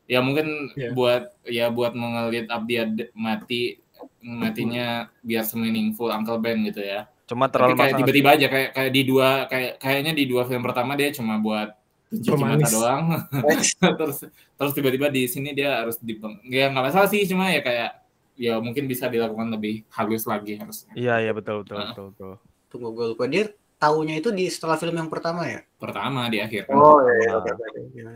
[0.04, 0.92] ya mungkin Iya.
[0.92, 3.80] buat ya buat mengelit Abdi Ade- mati
[4.20, 4.86] matinya
[5.20, 7.08] biar semeaningful Uncle Ben gitu ya.
[7.24, 8.00] Cuma Tapi terlalu kayak masalah.
[8.00, 11.72] tiba-tiba aja kayak kayak di dua kayak kayaknya di dua film pertama dia cuma buat
[12.16, 12.70] cuci mata Pemanis.
[12.70, 13.04] doang.
[13.98, 14.18] terus
[14.54, 16.14] terus tiba-tiba di sini dia harus di
[16.46, 17.90] ya nggak masalah sih cuma ya kayak
[18.34, 20.90] ya mungkin bisa dilakukan lebih halus lagi harusnya.
[20.92, 21.90] Iya, iya betul betul Ah.
[21.90, 22.32] betul betul.
[22.70, 25.62] Tunggu gue lupa dia tahunya itu di setelah film yang pertama ya.
[25.76, 26.66] Pertama di akhir.
[26.66, 26.74] kan.
[26.74, 27.80] Oh iya, oke, oke, oke.
[27.94, 28.10] Iya.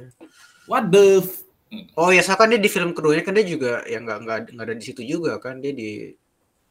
[0.67, 1.47] What the f-
[1.95, 4.65] Oh ya, soalnya kan dia di film keduanya kan dia juga yang nggak nggak nggak
[4.65, 6.17] ada di situ juga kan dia di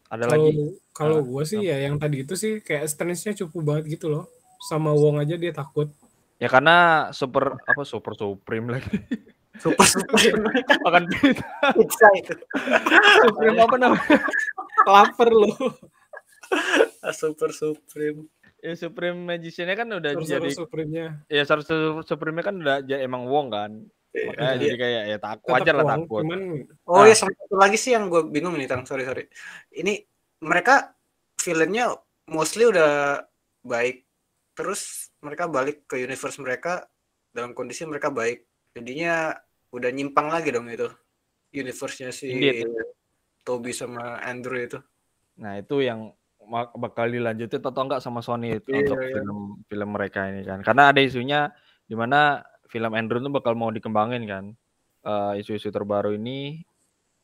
[0.09, 0.51] Ada Kalau lagi
[0.89, 4.25] kalau Ah, gua sih ya yang tadi itu sih kayak stance-nya cukup banget gitu loh.
[4.65, 5.93] Sama Wong aja dia takut.
[6.37, 6.77] Ya karena
[7.11, 8.97] super apa super supreme lagi.
[9.57, 10.21] super super
[10.85, 11.47] Makan pizza.
[11.73, 12.33] pizza itu.
[13.21, 14.17] supreme apa namanya?
[14.83, 15.57] Lapar loh.
[17.11, 18.29] super supreme.
[18.57, 21.05] Ya Supreme Magician-nya kan udah Sorcerer jadi Supreme-nya.
[21.27, 23.71] ya Sorcerer Supreme kan udah jadi emang Wong kan.
[24.09, 24.57] Makanya Iya.
[24.57, 26.21] jadi kayak ya takut wajar lah takut.
[26.25, 26.41] Cuman
[26.83, 27.05] Oh Nah.
[27.05, 29.29] ya sama satu lagi sih yang gue bingung nih tang sorry sorry.
[29.69, 30.01] Ini
[30.41, 30.89] mereka
[31.37, 31.93] villainnya
[32.25, 33.21] mostly udah
[33.61, 34.09] baik.
[34.53, 36.87] Terus mereka balik ke universe mereka
[37.35, 38.47] dalam kondisi mereka baik.
[38.71, 39.35] Jadinya
[39.75, 40.87] udah nyimpang lagi dong itu
[41.51, 42.71] universe-nya si Indeed.
[43.43, 44.79] Toby sama Andrew itu.
[45.39, 46.11] Nah, itu yang
[46.79, 49.07] bakal dilanjutin atau enggak sama Sony itu Iya, untuk iya.
[49.19, 50.63] film film mereka ini kan.
[50.63, 51.51] Karena ada isunya
[51.87, 54.45] di mana film Andrew itu bakal mau dikembangin kan.
[55.07, 56.59] Eh, isu-isu terbaru ini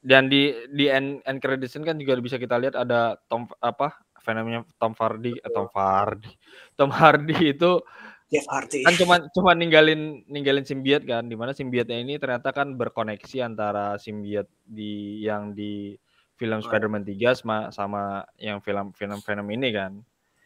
[0.04, 4.64] dan di di end, end credits kan juga bisa kita lihat ada Tom apa fenomena
[4.80, 6.32] Tom Hardy eh, Tom Hardy
[6.74, 7.84] Tom Hardy itu
[8.32, 8.82] Jeff Hardy.
[8.82, 14.00] kan cuma cuma ninggalin ninggalin simbiot kan di mana simbiotnya ini ternyata kan berkoneksi antara
[14.00, 15.94] simbiot di yang di
[16.34, 16.66] film Oh.
[16.66, 19.94] Spider-Man 3 sama sama yang film film Venom ini kan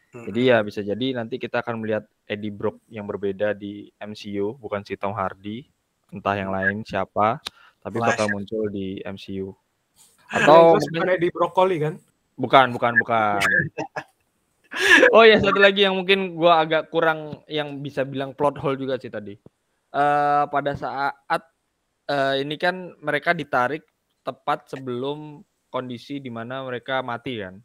[0.08, 0.24] Hmm.
[0.24, 4.80] jadi ya bisa jadi nanti kita akan melihat Eddie Brock yang berbeda di MCU bukan
[4.80, 5.68] si Tom Hardy
[6.10, 7.44] entah yang lain siapa
[7.84, 8.16] tapi Flash.
[8.16, 9.52] bakal muncul di MCU
[10.28, 12.00] atau mungkin di brokoli kan?
[12.38, 13.42] Bukan, bukan, bukan.
[15.16, 19.02] oh ya satu lagi yang mungkin gua agak kurang yang bisa bilang plot hole juga
[19.02, 19.34] sih tadi.
[19.90, 21.44] Eh pada saat
[22.08, 23.84] eh ini kan mereka ditarik
[24.22, 25.42] tepat sebelum
[25.74, 27.58] kondisi di mana mereka mati kan.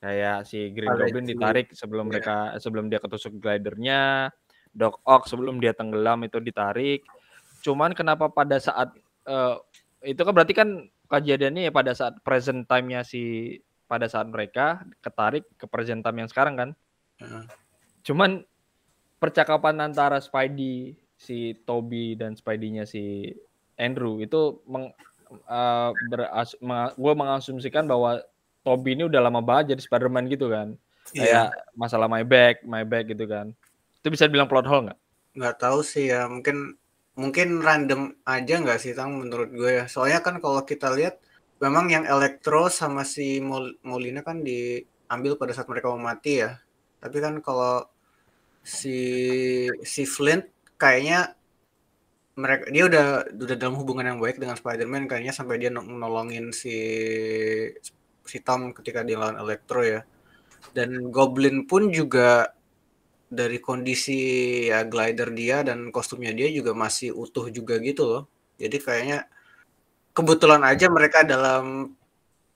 [0.00, 2.10] Kayak si Green Goblin ditarik sebelum Iya.
[2.12, 4.32] mereka sebelum dia ketusuk glidernya,
[4.72, 7.04] Doc Ock sebelum dia tenggelam itu ditarik.
[7.64, 8.92] Cuman kenapa pada saat
[9.28, 9.56] eh,
[10.04, 10.68] itu kan berarti kan
[11.08, 16.54] kejadiannya ya pada saat present time-nya si pada saat mereka ketarik ke time yang sekarang
[16.56, 16.70] kan.
[17.20, 17.44] Heeh.
[18.04, 18.44] Cuman
[19.20, 23.32] percakapan antara Spidey si Toby dan Spidey-nya si
[23.80, 24.92] Andrew itu meng,
[25.30, 26.56] eh, beras,
[26.94, 28.20] gue mengasumsikan bahwa
[28.64, 30.76] Toby ini udah lama banget jadi Spider-Man gitu kan.
[31.12, 33.52] Iya, Kayak masalah my back, my back gitu kan.
[34.00, 35.00] Itu bisa dibilang plot hole nggak?
[35.34, 36.78] nggak tahu sih ya mungkin
[37.18, 41.18] mungkin random aja nggak sih tang menurut gue ya soalnya kan kalau kita lihat
[41.62, 46.50] memang yang Electro sama si Mol- Molina kan diambil pada saat mereka mau mati ya
[47.02, 47.84] tapi kan kalau
[48.64, 48.96] si
[49.84, 50.44] si Flint
[50.80, 51.36] kayaknya
[52.34, 56.50] mereka dia udah udah dalam hubungan yang baik dengan Spider-Man kayaknya sampai dia no- nolongin
[56.50, 56.74] si
[58.24, 60.00] si Tom ketika dia lawan Electro ya
[60.76, 62.52] dan Goblin pun juga
[63.30, 64.18] dari kondisi
[64.70, 68.22] ya glider dia dan kostumnya dia juga masih utuh juga gitu loh.
[68.62, 69.18] Jadi kayaknya
[70.16, 71.94] kebetulan aja mereka dalam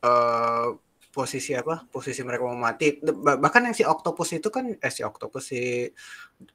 [0.04, 0.68] eh,
[1.14, 1.84] posisi apa?
[1.90, 3.00] Posisi mereka mau mati.
[3.02, 5.62] Bah- Bahkan yang si Octopus itu kan eh si Octopus si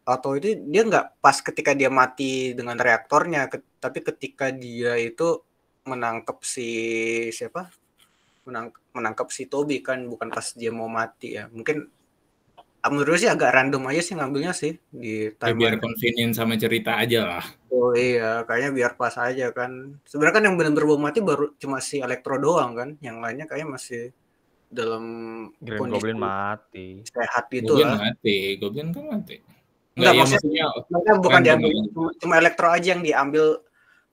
[0.08, 5.44] Otto itu dia nggak pas ketika dia mati dengan reaktornya, ke- tapi ketika dia itu
[5.89, 6.70] menangkap si
[7.36, 7.68] siapa?
[8.48, 11.48] Menang, menangkap si Toby kan bukan pas dia mau mati ya.
[11.52, 11.78] Mungkin
[12.84, 16.92] menurut gue sih agak random aja sih ngambilnya sih di Ya, biar convenient sama cerita
[17.00, 17.44] aja lah.
[17.73, 19.97] Oh iya, kayaknya biar pas aja kan.
[20.05, 22.89] Sebenarnya kan yang benar-benar mau mati baru cuma si Electro doang kan.
[23.01, 24.03] Yang lainnya kayaknya masih
[24.69, 25.03] dalam
[25.57, 26.88] Green kondisi Goblin mati.
[27.05, 27.97] sehat gitu Goblin lah.
[28.09, 29.36] mati, Goblin kan mati.
[29.93, 31.89] Enggak, ya maksudnya- maksudnya Mereka bukan diambil gitu.
[31.93, 33.45] cuma, cuma elektro aja yang diambil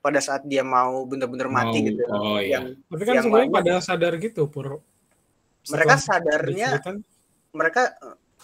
[0.00, 2.02] pada saat dia mau bener-bener mati Mau- gitu.
[2.08, 2.60] oh, iya.
[2.60, 4.66] Yang Tapi kan Yang sebenarnya pada sadar gitu, Pur.
[5.68, 6.68] mereka sadarnya
[7.52, 7.82] mereka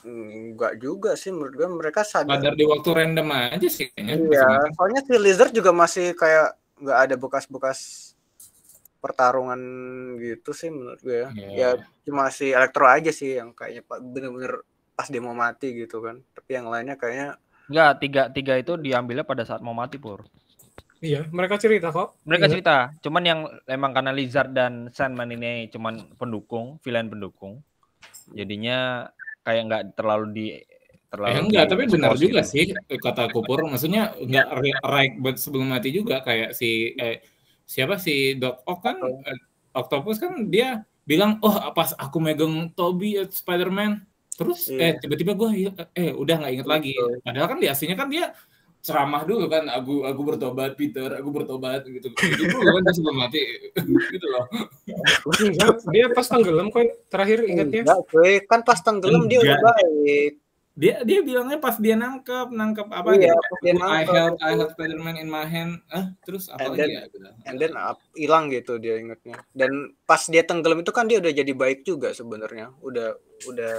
[0.04, 2.36] enggak juga sih menurut gue mereka sadar.
[2.36, 4.14] sadar di waktu random aja sih kayaknya.
[4.18, 8.12] Iya, soalnya si Lizard juga masih kayak nggak ada bekas-bekas
[9.00, 9.60] pertarungan
[10.18, 11.28] gitu sih menurut gue ya.
[11.32, 11.48] Iya.
[11.54, 11.68] Ya
[12.04, 16.20] cuma si Elektro aja sih yang kayaknya bener-bener pas dia mau mati gitu kan.
[16.34, 20.22] Tapi yang lainnya kayaknya Enggak, tiga tiga itu diambilnya pada saat mau mati pur.
[21.02, 22.16] Iya, mereka cerita kok.
[22.24, 22.52] Mereka Iya.
[22.56, 27.60] cerita, cuman yang emang karena Lizard dan Sandman ini cuman pendukung, villain pendukung.
[28.32, 29.10] Jadinya
[29.46, 30.46] kayak nggak terlalu di
[31.06, 32.50] terlalu Eh, enggak, di tapi benar juga gitu.
[32.50, 32.64] sih
[32.98, 33.62] kata Kupur.
[33.70, 37.22] Maksudnya enggak re- right buat sebelum mati juga kayak si eh,
[37.62, 39.38] siapa si Doc Ock kan eh,
[39.70, 44.02] Octopus kan dia bilang, "Oh, pas aku megang Toby eh, Spider-Man."
[44.36, 44.82] Terus Iya.
[44.82, 45.48] eh tiba-tiba gue
[45.94, 46.92] eh udah nggak inget lagi.
[47.24, 48.34] Padahal kan di aslinya kan dia
[48.86, 53.16] ceramah dulu kan aku aku bertobat Peter aku bertobat gitu gitu dulu kan dia sebelum
[53.18, 53.42] mati
[54.14, 54.46] gitu loh
[55.42, 57.82] Enggak, dia pas tenggelam kok terakhir ingatnya.
[57.82, 60.32] enggak kan pas tenggelam dia udah baik.
[60.76, 64.12] dia dia bilangnya pas dia nangkep nangkep apa Iya, gitu pas dia I nangkep.
[64.12, 67.16] held I held Spider-Man in my hand ah terus apa And lagi then- ya gitu.
[67.44, 69.40] And then up- hilang gitu dia ingetnya.
[69.50, 69.72] Dan
[70.04, 72.76] pas dia tenggelam itu kan dia udah jadi baik juga sebenarnya.
[72.78, 73.74] Udah udah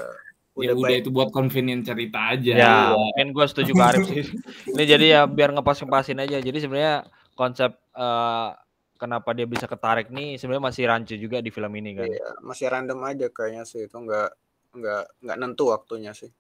[0.64, 1.02] ya udah udah baik.
[1.06, 4.24] itu buat convenient cerita aja Ya, mungkin gue setuju ke Arif sih.
[4.74, 6.38] Ini jadi ya biar ngepas-ngepasin aja.
[6.42, 7.06] Jadi sebenarnya
[7.38, 8.50] konsep eh,
[8.98, 12.10] kenapa dia bisa ketarik nih sebenarnya masih rancu juga di film ini kan.
[12.10, 14.30] Iya, masih random aja kayaknya sih itu nggak
[14.78, 16.34] nggak nggak nentu waktunya sih.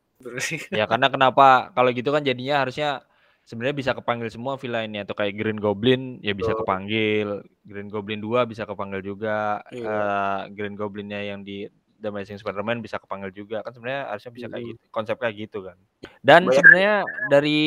[0.74, 3.06] Ya karena kenapa kalau gitu kan jadinya harusnya
[3.48, 6.62] sebenarnya bisa kepanggil semua villainnya atau kayak Green Goblin ya bisa Betul.
[6.68, 7.28] kepanggil,
[7.64, 9.88] Green Goblin 2 bisa kepanggil juga, Iya.
[9.88, 11.64] eh, Green Goblinnya yang di
[11.98, 14.70] The Amazing Spider-Man bisa kepanggil juga kan sebenarnya harusnya bisa kayak Mhm.
[14.70, 15.78] gitu, konsep kayak gitu kan.
[16.22, 16.96] Dan sebenarnya
[17.28, 17.60] dari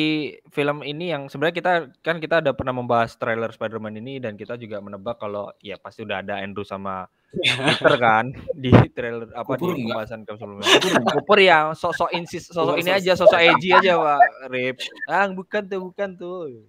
[0.49, 4.55] film ini yang sebenarnya kita kan kita ada pernah membahas trailer Spider-Man ini dan kita
[4.55, 7.11] juga menebak kalau ya pasti udah ada Andrew sama
[7.79, 10.67] Peter kan di trailer apa Kupur di pembahasan ke sebelumnya.
[11.11, 14.19] Kupur yang sosok insis, sosok ini aja, sosok edgy aja, Pak.
[14.51, 14.75] Rip.
[15.07, 16.59] Ah, bukan tuh, bukan tuh.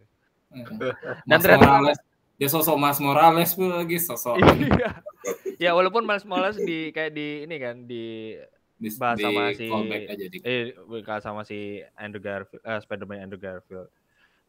[0.51, 0.95] Dan
[1.27, 1.95] Mas ternyata-
[2.43, 4.91] Morales dia sosok Mas Morales pun lagi sosok Iya.
[5.63, 8.35] ya walaupun males-males di kayak di ini kan di
[8.99, 10.75] bahas di sama si- aja di eh
[11.23, 11.59] sama si
[11.95, 13.87] Andrew Garfield, eh, Spider-Man Andrew Garfield.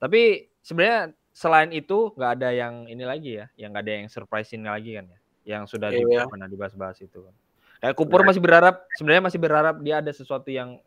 [0.02, 4.66] Tapi sebenarnya selain itu nggak ada yang ini lagi ya, yang nggak ada yang surprising
[4.66, 5.20] lagi kan ya,
[5.54, 6.26] yang sudah di, Iya.
[6.26, 7.34] pernah dibahas-bahas itu kan.
[7.78, 10.82] Kayak Kupur masih berharap, sebenarnya masih berharap dia ada sesuatu yang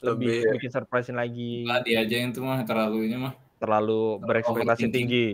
[0.00, 0.52] lebih, Lebih, ya.
[0.56, 4.92] bikin surprising lagi, Enggak, dia aja yang itu mah terlalu ini mah terlalu berekspektasi Overthinking.
[4.92, 5.28] tinggi.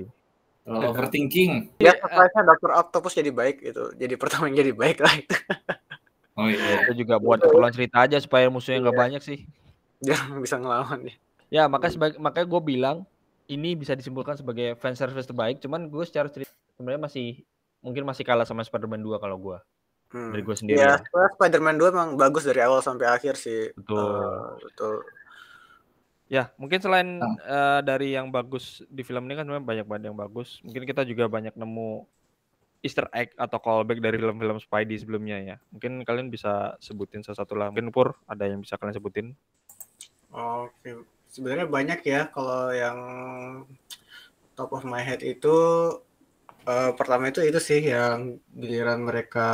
[0.62, 1.52] Terlalu overthinking.
[1.76, 2.70] Ya Iya, surprise-nya Dr.
[2.72, 3.84] Octopus jadi baik itu.
[3.94, 5.36] Jadi pertama yang jadi baik lah itu.
[6.32, 6.86] Oh iya.
[6.86, 9.02] Itu juga buat keperluan cerita aja supaya musuhnya nggak Iya.
[9.04, 9.38] banyak sih.
[9.98, 11.14] Dia bisa ngelawan ya.
[11.52, 12.96] Ya makanya sebagai makanya gue bilang
[13.46, 15.58] ini bisa disimpulkan sebagai fan service terbaik.
[15.58, 17.44] Cuman gue secara cerita sebenarnya masih
[17.78, 19.58] mungkin masih kalah sama Spider-Man 2 kalau gue
[20.08, 20.28] Hmm.
[20.28, 20.76] dari gue sendiri.
[20.76, 21.26] Ya, ya.
[21.32, 23.72] Spider-Man 2 emang bagus dari awal sampai akhir sih.
[23.72, 23.96] Betul.
[23.96, 24.94] Eh, betul.
[26.32, 27.36] Ya mungkin selain Ah.
[27.44, 30.64] eh, dari yang bagus di film ini kan sebenarnya banyak banget yang bagus.
[30.64, 32.08] Mungkin kita juga banyak nemu
[32.80, 35.56] Easter egg atau callback dari film-film Spidey sebelumnya ya.
[35.70, 37.68] Mungkin kalian bisa sebutin salah satu lah.
[37.68, 39.26] Mungkin Pur ada yang bisa kalian sebutin.
[40.32, 41.04] Oke.
[41.28, 42.98] Sebenarnya banyak ya kalau yang
[44.56, 45.56] top of my head itu
[46.64, 49.48] eh, pertama itu itu sih yang giliran mereka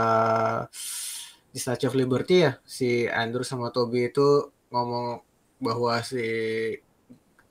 [1.50, 5.27] di Statue of Liberty ya si Andrew sama Toby itu ngomong
[5.58, 6.22] bahwa si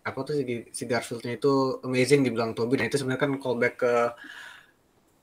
[0.02, 3.94] apa tuh si, si Garfieldnya itu amazing dibilang Toby nah itu sebenarnya kan callback ke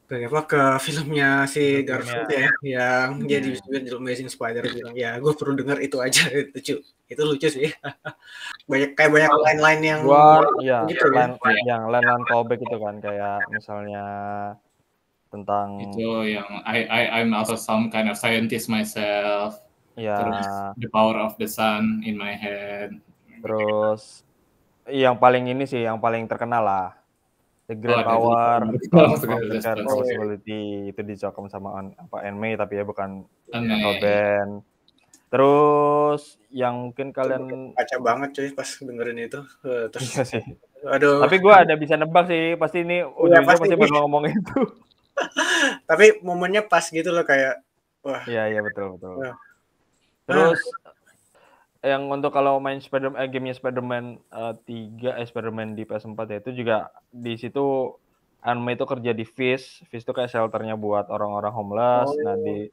[0.04, 1.84] ke apa ke filmnya si Filmnya.
[1.88, 3.56] Garfield ya yang dia Hmm.
[3.56, 7.72] di The Amazing Spider bilang ya gue perlu dengar itu aja lucu itu lucu sih
[8.70, 11.32] banyak kayak banyak line-line yang Gua ya gitu ya.
[11.32, 14.04] line, yang line-line callback itu kan kayak misalnya
[15.32, 19.63] tentang Itu yang I I I'm also some kind of scientist myself.
[19.94, 20.18] Ya.
[20.18, 20.46] Terus
[20.78, 22.94] the power of the sun in my head.
[23.44, 24.24] terus
[24.88, 26.88] yang paling ini sih yang paling terkenal lah.
[27.64, 29.84] The Great ada Power The of the.
[29.88, 30.92] Possibility.
[30.92, 33.24] Itu dicokam sama An- apa Anime tapi ya bukan
[34.00, 34.52] Band
[35.34, 39.40] terus yang mungkin kalian kaca banget cuy pas dengerin itu.
[39.66, 40.44] Eh, terus Iya sih.
[40.86, 41.26] Aduh.
[41.26, 43.66] Tapi gue ada bisa nebak sih pasti ini ujungnya pasti.
[43.66, 44.58] pasti bakal ngomong itu.
[45.90, 47.66] Tapi momennya pas gitu loh kayak
[48.30, 49.26] Iya iya betul betul.
[49.26, 49.32] Ya.
[50.24, 50.60] Terus
[51.84, 56.38] yang untuk kalau main Spider eh, gamenya Spider-Man eh, 3 eh, Spider-Man di PS4 ya
[56.40, 56.76] itu juga
[57.12, 57.92] di situ
[58.40, 59.84] anime itu kerja di Fish.
[59.92, 62.08] Fish itu kayak shelternya buat orang-orang homeless.
[62.08, 62.72] Oh, Nah di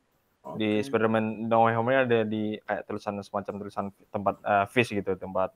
[0.58, 0.86] di oke.
[0.88, 5.52] Spider-Man No Way Home ada di kayak tulisan semacam tulisan tempat eh, Fish gitu tempat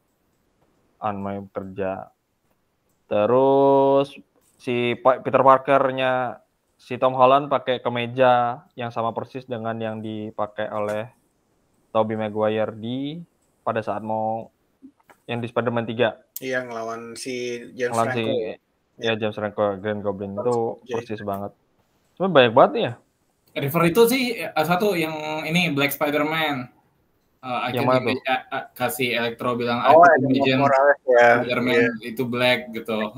[1.06, 2.10] May bekerja.
[3.06, 4.18] Terus
[4.58, 6.42] si Peter Parker-nya
[6.82, 11.14] si Tom Holland pakai kemeja yang sama persis dengan yang dipakai oleh
[11.96, 13.24] Tobey Maguire di
[13.64, 14.52] pada saat mau
[15.26, 19.00] yang di Spider-Man 3 Iya ngelawan si James ngelawan si Franco.
[19.00, 21.56] ya James Franco Green Goblin itu persis banget.
[22.14, 22.94] Cuma banyak banget nih ya.
[23.56, 26.68] River itu sih eh, satu yang ini Black Spider-Man.
[27.40, 28.20] Eh, I Yang mana tuh?
[28.20, 28.42] eh,
[28.74, 30.04] kasih Electro bilang Oh,
[30.60, 31.40] Morales ya.
[31.40, 31.88] Spider-Man Iya.
[32.04, 33.16] itu black gitu.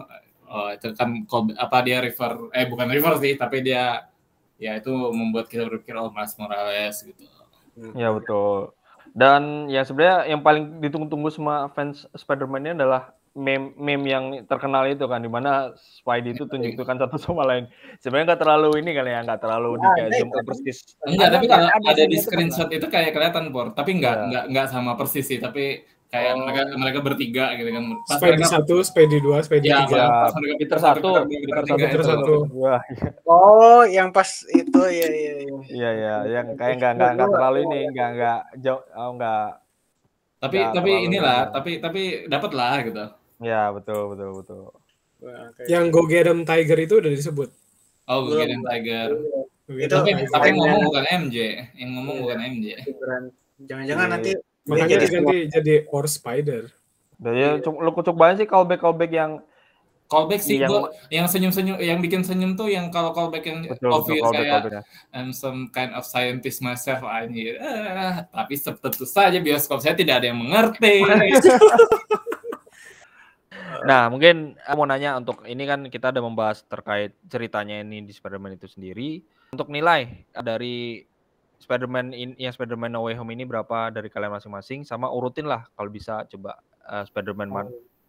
[0.48, 4.08] Oh, itu kan call- apa dia River eh bukan River sih, tapi dia
[4.56, 7.26] ya itu membuat kita berpikir oh Mas Morales gitu.
[7.94, 8.74] Ya betul.
[9.18, 14.90] Dan yang sebenarnya yang paling ditunggu-tunggu sama fans Spider-Man ini adalah meme meme yang terkenal
[14.90, 17.70] itu kan di mana Spidey itu tunjuk-tunjukkan satu sama lain.
[18.02, 20.78] Sebenarnya nggak terlalu ini kali ya, nggak terlalu di Nah, kayak ada zoom persis.
[21.06, 21.58] Enggak, tapi nggak?
[21.62, 24.26] kalau Ada ada di itu screenshot itu kayak kelihatan Por, tapi enggak Iya.
[24.26, 26.40] enggak enggak sama persis sih, tapi kayak Oh.
[26.42, 27.84] mereka mereka bertiga gitu kan.
[28.02, 29.98] Pas Spidey mereka- satu, Spidey dua, Spidey Ya, tiga.
[29.98, 31.84] Ya, pas mereka- Peter satu, Peter satu, itu.
[31.84, 32.34] Peter satu.
[32.54, 32.82] Wah,
[33.24, 35.58] Oh, yang pas itu ya ya ya.
[35.68, 39.48] iya iya, yang kayak nggak nggak nggak terlalu ini, nggak nggak jauh, oh, nggak,
[40.38, 41.50] Tapi Nggak tapi inilah, ini.
[41.52, 43.04] tapi tapi dapat lah gitu.
[43.40, 44.64] ya betul betul betul.
[45.18, 47.50] Wah, kayak- Yang Go Get 'em Tiger itu udah disebut.
[48.06, 48.22] Oh.
[48.22, 49.10] Go Itu- Get 'em Tapi Tiger.
[49.90, 50.54] tapi yang Tiger.
[50.54, 51.38] ngomong bukan MJ,
[51.74, 52.22] yang ngomong Iya.
[52.22, 52.66] bukan MJ.
[53.60, 54.14] Jangan-jangan Iya.
[54.14, 54.32] nanti
[54.68, 56.70] Makanya jadi diganti jadi Or Spider.
[57.18, 59.42] Dan ya cuk- lu kucuk banget sih callback callback yang
[60.08, 63.76] Callback sih Yang- gua yang senyum-senyum yang bikin senyum tuh yang kalau callback yang betul
[63.76, 64.84] betul obvious callback kayak callbacknya.
[65.12, 67.60] I'm some kind of scientist myself anjir.
[67.60, 71.04] Eh, tapi tentu saja bioskop saya tidak ada yang mengerti.
[73.78, 78.10] Nah, mungkin aku mau nanya untuk ini kan kita udah membahas terkait ceritanya ini di
[78.16, 79.22] Spider-Man itu sendiri.
[79.54, 81.04] Untuk nilai dari
[81.58, 85.66] Spider-Man in, yang Spider-Man No Way Home ini berapa dari kalian masing-masing sama urutin lah
[85.74, 87.68] kalau bisa coba eh, Spider-Man man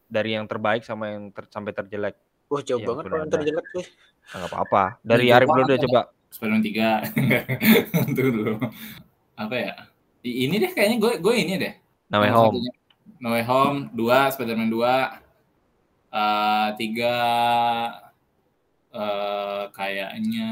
[0.09, 2.17] dari yang terbaik sama yang ter- sampai terjelek.
[2.49, 3.35] Wah, jauh Yang banget kalau yang ada.
[3.37, 3.85] terjelek sih.
[4.29, 4.85] Nah, nggak apa-apa.
[5.05, 6.01] Dari Jauh Arif dulu deh coba.
[6.29, 7.93] Spider-Man 3.
[8.13, 8.55] Tunggu dulu.
[9.37, 9.73] Apa ya?
[10.25, 11.75] Ini deh kayaknya gue gue ini deh.
[12.09, 12.57] No Way Home.
[13.21, 15.29] No Way Home, 2 Spider-Man 2.
[16.09, 17.17] Eh, tiga
[18.89, 20.51] eh kayaknya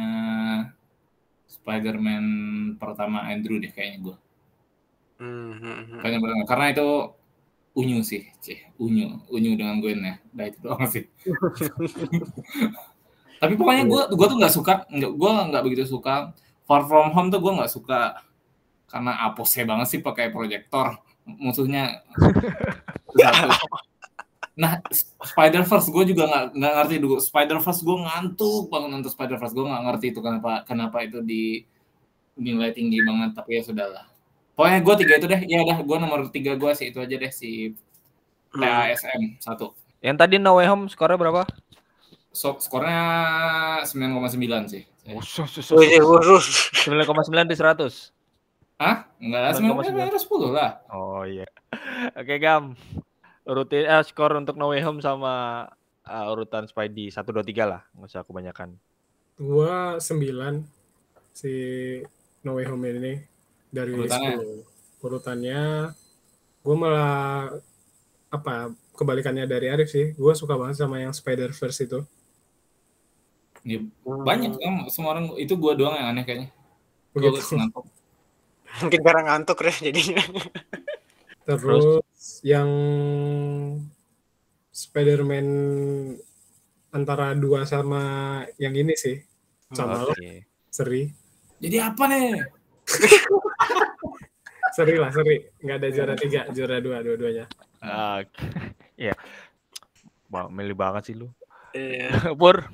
[1.67, 2.25] Spider-Man
[2.79, 4.17] pertama Andrew deh kayaknya gue.
[5.19, 5.99] Hmm, hmm, hmm.
[5.99, 6.47] Kayaknya.
[6.47, 6.87] Karena itu
[7.75, 8.63] unyu sih, cih.
[8.79, 10.15] Unyu, unyu dengan Gwen ya.
[10.31, 11.11] Nah itu doang sih.
[13.43, 16.31] Tapi pokoknya gue gua tuh nggak suka, gue nggak begitu suka.
[16.71, 18.23] Far From Home tuh gue nggak suka
[18.87, 22.07] karena apose banget sih pakai proyektor musuhnya.
[23.19, 23.51] Satu.
[24.57, 24.81] Nah,
[25.21, 27.17] Spider Verse gue juga nggak nggak ngerti dulu.
[27.21, 31.21] Spider Verse gue ngantuk banget nonton Spider Verse gue nggak ngerti itu kenapa kenapa itu
[31.21, 31.61] di
[32.41, 34.05] nilai tinggi banget tapi ya sudahlah.
[34.57, 35.41] Pokoknya gue tiga itu deh.
[35.45, 37.77] Ya udah gue nomor tiga gue sih itu aja deh si
[38.57, 38.65] Hmm.
[38.65, 39.77] TASM satu.
[40.01, 41.45] Yang tadi No Way Home skornya berapa?
[42.33, 43.01] So, skornya
[43.85, 44.85] 9,9 sih.
[45.09, 45.21] Wih,
[46.01, 46.73] khusus.
[46.85, 48.13] 9,9 di 100.
[48.81, 49.09] Hah?
[49.21, 50.09] Enggak lah, 9,9.
[50.09, 50.71] 9,10 lah.
[50.89, 51.45] Oh iya.
[52.17, 52.77] Oke, Gam.
[53.47, 55.67] Urutin eh, skor untuk No Way Home sama
[56.03, 58.75] eh, urutan Spidey 1 2 3 lah, nggak usah kebanyakan.
[59.39, 60.67] Gua 9
[61.31, 61.55] si
[62.43, 63.15] No Way Home ini
[63.71, 64.35] dari Urutannya?
[65.01, 65.05] 10.
[65.07, 65.63] Urutannya
[66.67, 67.55] gue malah
[68.27, 70.17] apa kebalikannya dari Arif sih.
[70.19, 72.03] Gue suka banget sama yang Spider Verse itu.
[73.67, 76.55] Ya, banyak kan semua orang itu gua doang yang aneh kayaknya.
[77.11, 77.59] Gua Begitu.
[77.59, 77.85] ngantuk.
[78.87, 80.23] Mungkin karena ngantuk deh jadinya.
[81.43, 82.06] Terus
[82.45, 82.71] yang
[84.73, 85.49] Spider-Man
[86.93, 89.17] antara dua sama yang ini sih.
[89.73, 90.47] Sama lo, Oke.
[90.71, 91.11] seri.
[91.59, 92.29] Jadi apa nih?
[94.77, 95.41] Seri lah, seri.
[95.65, 97.49] Nggak ada juara tiga, juara dua, dua-duanya.
[97.81, 98.45] Oke.
[99.01, 99.17] Iya.
[100.29, 101.33] Wah, milih banget sih lu.
[101.73, 102.13] Iya.
[102.41, 102.69] Pur.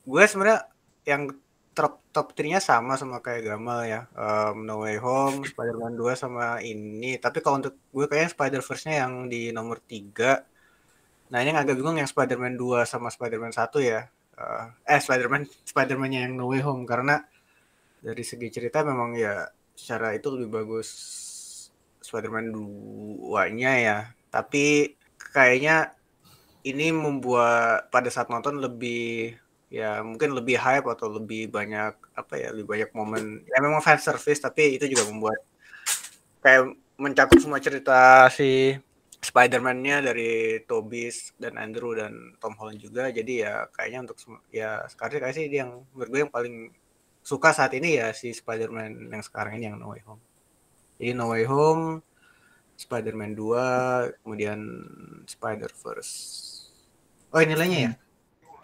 [0.00, 0.68] gue sebenarnya
[1.08, 1.32] yang
[1.80, 4.00] top top 3-nya sama sama kayak Gamal ya.
[4.12, 7.16] Em, no Way Home, Spider-Man 2 sama ini.
[7.16, 10.44] Tapi kalau untuk gue kayaknya Spider-Verse-nya yang di nomor 3.
[11.32, 14.10] Nah, ini yang agak bingung yang Spider-Man 2 sama Spider-Man 1 ya.
[14.36, 14.64] Eh,
[14.96, 17.22] eh Spider-Man Spider-Man-nya yang No Way Home karena
[18.00, 19.44] dari segi cerita memang ya
[19.76, 20.88] secara itu lebih bagus
[22.04, 23.98] Spider-Man 2-nya ya.
[24.28, 25.94] Tapi kayaknya
[26.66, 29.36] ini membuat pada saat nonton lebih
[29.70, 34.02] ya mungkin lebih hype atau lebih banyak apa ya lebih banyak momen ya memang fan
[34.02, 35.38] service tapi itu juga membuat
[36.42, 38.74] kayak mencakup semua cerita si
[39.20, 44.18] Spider-Man-nya dari Tobis dan Andrew dan Tom Holland juga jadi ya kayaknya untuk
[44.50, 46.56] ya sekarang kayak sih dia yang menurut gue yang paling
[47.22, 50.22] suka saat ini ya si Spider-Man yang sekarang ini yang No Way Home
[50.98, 52.02] jadi No Way Home
[52.80, 54.60] Spider-Man 2, kemudian
[55.28, 56.16] Spider-Verse.
[57.28, 57.92] Oh, nilainya ya?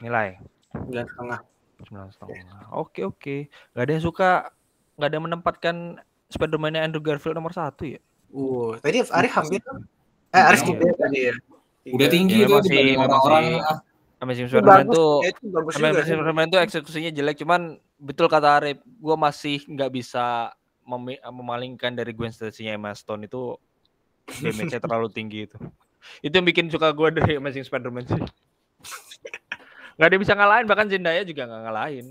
[0.01, 0.41] Nilai
[0.85, 1.41] Sembilan setengah.
[1.77, 2.37] sembilan setengah.
[2.73, 3.37] Oke oke.
[3.73, 4.31] Gak ada yang suka,
[4.97, 5.77] gak ada yang menempatkan
[6.27, 8.01] Spider-Man Andrew Garfield nomor satu ya?
[8.33, 9.61] Uh, tadi Arif hampir.
[10.33, 10.69] Eh, Arif Iya.
[10.73, 11.35] tiga tadi ya.
[11.87, 12.15] Udah Tiga.
[12.19, 13.45] tinggi Ya, masih- orang-orang.
[13.63, 13.85] masih-.
[14.17, 15.73] Amazing Spider-Man tuh ya, itu bagus.
[15.77, 16.17] Amazing.
[16.17, 17.61] Spider-Man tuh eksekusinya jelek, cuman
[18.01, 23.61] betul kata Arif, gue masih nggak bisa memi- memalingkan dari Gwen Stacy-nya Emma Stone itu
[24.27, 25.61] damage-nya terlalu tinggi itu.
[26.19, 28.23] Itu yang bikin suka gue dari Amazing Spider-Man sih.
[29.97, 32.07] Nggak ada yang bisa ngalahin, bahkan Zendaya juga nggak ngalahin.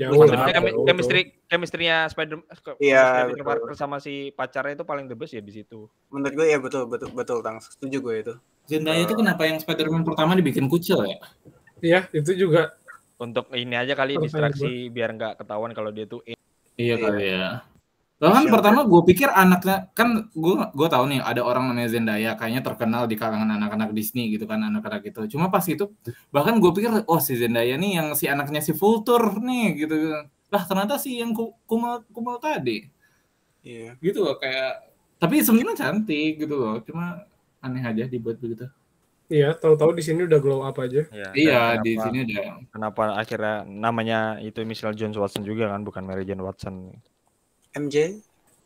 [0.00, 2.40] Jauh Maksudnya lah, chemi- jauh chemistry chemistry-nya Spider
[2.80, 3.44] Iya, Peter betul.
[3.44, 5.84] Parker sama si pacarnya itu paling the best ya di situ.
[6.08, 7.60] Menurut gue ya betul betul betul tang.
[7.60, 8.32] Setuju gue itu.
[8.64, 11.18] Zendaya itu kenapa yang Spider-Man pertama dibikin kucil ya?
[11.82, 12.72] Iya, itu juga
[13.18, 16.34] Untuk ini aja kali distraksi biar nggak ketahuan kalau dia tuh Iya
[16.74, 16.94] Iya.
[16.98, 17.46] kali ya.
[18.22, 18.54] Bahkan Siapa?
[18.54, 23.10] pertama gue pikir anaknya kan gue gue tahu nih ada orang namanya Zendaya kayaknya terkenal
[23.10, 25.26] di kalangan anak-anak Disney gitu kan anak-anak itu.
[25.26, 25.90] Cuma pas itu
[26.30, 29.94] bahkan gue pikir oh si Zendaya nih yang si anaknya si Vulture nih gitu.
[30.48, 32.86] Lah ternyata si yang ku- kumal kumal tadi
[33.62, 33.98] Iya.
[33.98, 34.86] gitu loh kayak
[35.18, 36.78] tapi sebenarnya cantik gitu loh.
[36.86, 37.26] Cuma
[37.58, 38.70] aneh aja dibuat begitu.
[39.26, 41.08] iya, tahu-tahu di sini udah glow up aja.
[41.08, 42.42] Ya, Iya di kenapa- sini ada.
[42.68, 46.92] Kenapa akhirnya namanya itu Michelle Jones Watson juga kan, bukan Mary Jane Watson.
[47.76, 48.20] MJ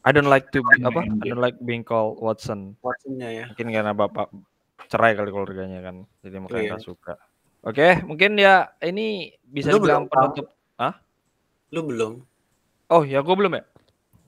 [0.07, 1.03] I don't like to be, apa?
[1.03, 1.11] MJ.
[1.11, 1.23] Iya.
[1.23, 2.79] I don't like being called Watson.
[2.79, 3.45] Watsonnya ya.
[3.51, 4.31] Mungkin karena bapak
[4.87, 6.71] cerai kali keluarganya kan, jadi makanya Iya.
[6.79, 7.15] nggak suka.
[7.67, 10.47] Oke, mungkin ya ini bisa Lu dibilang belum, penutup.
[11.75, 12.13] Lu belum.
[12.87, 13.67] Oh ya, gue belum ya.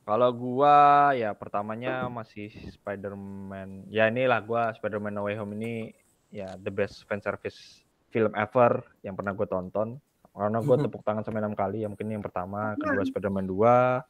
[0.03, 3.87] Kalau gua ya pertamanya masih Spider-Man.
[3.93, 5.93] Ya inilah gua Spider-Man No Way Home ini
[6.35, 10.01] ya the best fan service film ever yang pernah gue tonton.
[10.33, 11.85] Karena gue tepuk tangan sampai enam kali.
[11.85, 14.01] Ya mungkin yang pertama, kedua Spider-Man 2,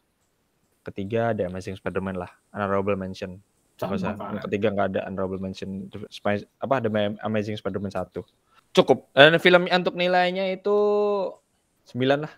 [0.91, 3.39] ketiga ada Amazing Spider-Man lah, honorable mention.
[3.79, 5.87] Sama, Yang ketiga nggak ada honorable mention.
[6.59, 8.11] Apa ada Ma- Amazing Spider-Man 1.
[8.75, 9.07] Cukup.
[9.15, 10.77] Dan film untuk nilainya itu
[11.87, 12.33] 9 lah.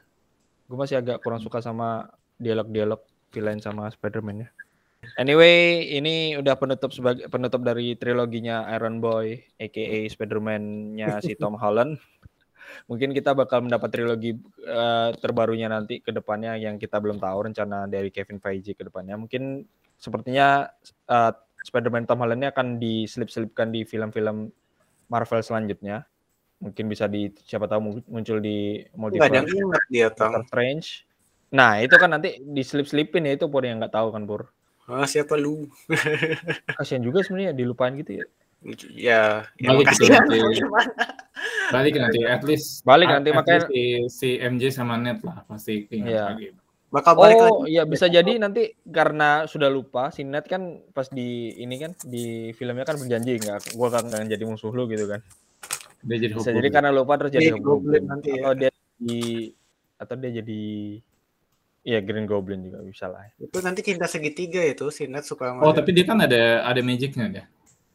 [0.68, 3.00] Gue masih agak kurang suka sama dialog-dialog
[3.32, 4.48] villain sama Spider-Man ya.
[5.16, 11.96] Anyway, ini udah penutup sebagai penutup dari triloginya Iron Boy, aka Spider-Man-nya si Tom Holland.
[12.86, 17.86] Mungkin kita bakal mendapat trilogi eh, terbarunya nanti ke depannya yang kita belum tahu rencana
[17.86, 19.16] dari Kevin Feige ke depannya.
[19.18, 19.64] Mungkin
[20.00, 20.68] sepertinya
[21.08, 24.48] eh, Spider-Man Tom Holland ini akan diselip-selipkan di film-film
[25.12, 26.08] Marvel selanjutnya.
[26.60, 30.06] Mungkin bisa di siapa tahu mu- muncul di Enggak ada multiverse yang ingat dia.
[30.12, 30.88] Doctor Strange.
[31.50, 34.52] Nah, itu kan nanti diselip-selipin ya itu Pur yang nggak tahu kan Pur.
[34.90, 35.66] Ah, siapa lu?
[36.78, 38.26] Kasian juga sebenarnya dilupain gitu ya.
[38.92, 39.22] Ya,
[39.56, 40.20] ya gitu ya.
[40.26, 40.92] Gimana?
[41.72, 45.20] Balik nanti at least Balik at- nanti, at makanya- least si, si MJ sama Net
[45.20, 46.24] lah pasti ingat Iya.
[46.28, 46.48] lagi.
[46.90, 47.70] Bakal balik Oh, lagi.
[47.70, 52.24] iya bisa jadi nanti karena sudah lupa si Ned kan pas di ini kan di
[52.50, 55.22] filmnya kan berjanji nggak gua kan nggak jadi musuh lu gitu kan.
[56.00, 56.58] Dia jadi Bisa hukum.
[56.58, 58.42] jadi karena lupa terus jadi Goblin nanti ya.
[58.42, 59.20] atau dia di
[59.96, 60.62] atau dia jadi
[61.80, 63.24] Iya Green Goblin juga bisa lah.
[63.36, 66.80] Itu nanti cinta segitiga itu si Ned suka sama Oh, tapi dia kan ada ada
[66.80, 67.44] magicnya dia.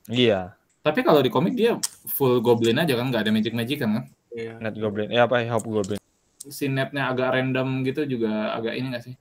[0.07, 4.05] Iya, Tapi kalau di komik dia full goblin aja kan, nggak ada magic magic kan?
[4.35, 4.59] Iya.
[4.61, 5.09] Ned Goblin.
[5.09, 5.97] Eh apa Hobgoblin.
[6.45, 9.15] Si netnya agak random gitu juga agak ini nggak sih?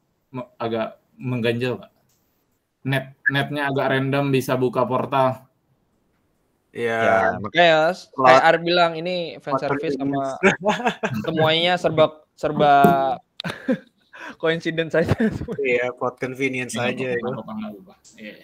[0.60, 1.90] Agak mengganjal pak.
[2.84, 5.46] Net netnya agak random bisa buka portal.
[6.74, 6.98] Iya.
[7.00, 10.34] Ya, makanya kayak Ar bilang ini fan service sama
[11.22, 12.74] semuanya serba serba
[14.36, 15.14] coincidence saja.
[15.64, 17.28] Iya, plot convenience aja Nggak itu.
[17.28, 17.94] apa-apa, nggak apa-apa.
[18.16, 18.34] Iya.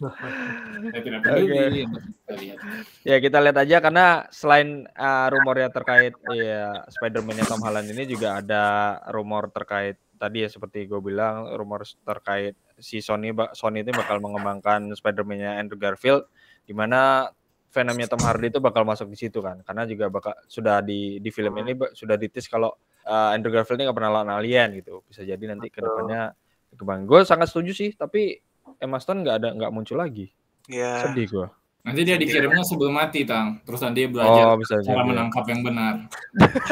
[1.04, 2.58] Kita lihat.
[3.04, 8.40] Ya kita lihat aja karena selain uh, rumornya terkait ya Spider-Man-nya Tom Holland ini juga
[8.40, 13.92] ada rumor terkait tadi ya seperti gue bilang rumor terkait si Sony ba- Sony itu
[13.92, 16.28] bakal mengembangkan Spider-Man-nya Andrew Garfield
[16.64, 17.28] di mana
[17.70, 21.30] Venomnya Tom Hardy itu bakal masuk di situ kan karena juga bakal sudah di di
[21.30, 22.72] film ini ba- sudah ditis kalau
[23.06, 25.04] uh, Andrew Garfield ini nggak pernah lawan alien gitu.
[25.08, 26.34] Bisa jadi nanti ke depannya
[26.74, 28.38] kembang gue sangat setuju sih tapi
[28.78, 30.30] Emma Stone nggak ada nggak muncul lagi.
[30.70, 31.10] Iya.
[31.10, 31.46] sedih gue
[31.80, 33.56] Nanti dia dikirimnya sebelum mati, Tang.
[33.64, 35.08] Terus nanti dia belajar oh bisa cara jadi.
[35.16, 35.94] menangkap yang benar.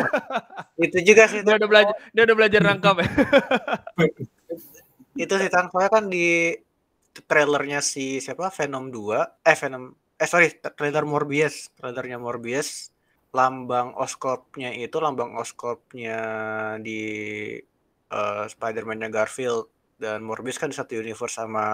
[0.85, 1.41] Itu juga sih.
[1.41, 3.09] dia udah belajar dia udah belajar nangkap ya.
[5.17, 5.73] Itu sih Tang.
[5.73, 6.53] Soalnya kan di
[7.25, 8.53] trailernya si siapa?
[8.53, 12.91] Venom 2 eh Venom eh sorry tra- trailer Morbius trailernya Morbius
[13.39, 16.19] lambang oskopnya itu lambang oskopnya
[16.83, 17.01] di
[18.11, 19.71] eh, Spider-Man-nya Garfield
[20.03, 21.67] dan Morbius kan satu universe sama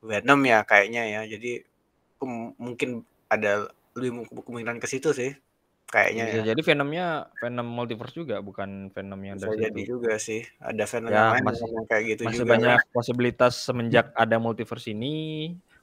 [0.00, 1.20] Venom ya kayaknya ya.
[1.28, 1.60] Jadi
[2.56, 5.32] mungkin ada lebih mu- kemungkinan ke situ sih
[5.90, 6.44] kayaknya Bisa ya.
[6.54, 7.06] jadi Venomnya
[7.40, 9.90] Venom multiverse juga bukan Venom yang bisa dari jadi situ.
[9.98, 10.40] juga sih.
[10.62, 14.36] Ada Venom Ya, yang lain masih- yang kayak gitu Masih juga banyak posibilitas semenjak ada
[14.38, 15.14] multiverse ini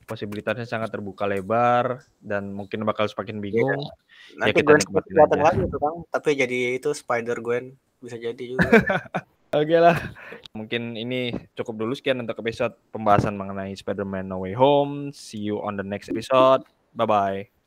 [0.08, 3.84] posibilitasnya sangat terbuka lebar dan mungkin bakal semakin bingung.
[4.39, 8.64] Nanti kita Gwen datang lagi tuh Kang, tapi jadi itu Spider Gwen bisa jadi juga.
[9.55, 9.95] Oke lah.
[10.51, 15.16] Mungkin ini cukup dulu sekian untuk episode pembahasan mengenai Spider-Man No Way Home.
[15.16, 16.68] See you on the next episode.
[16.91, 17.47] Bye bye.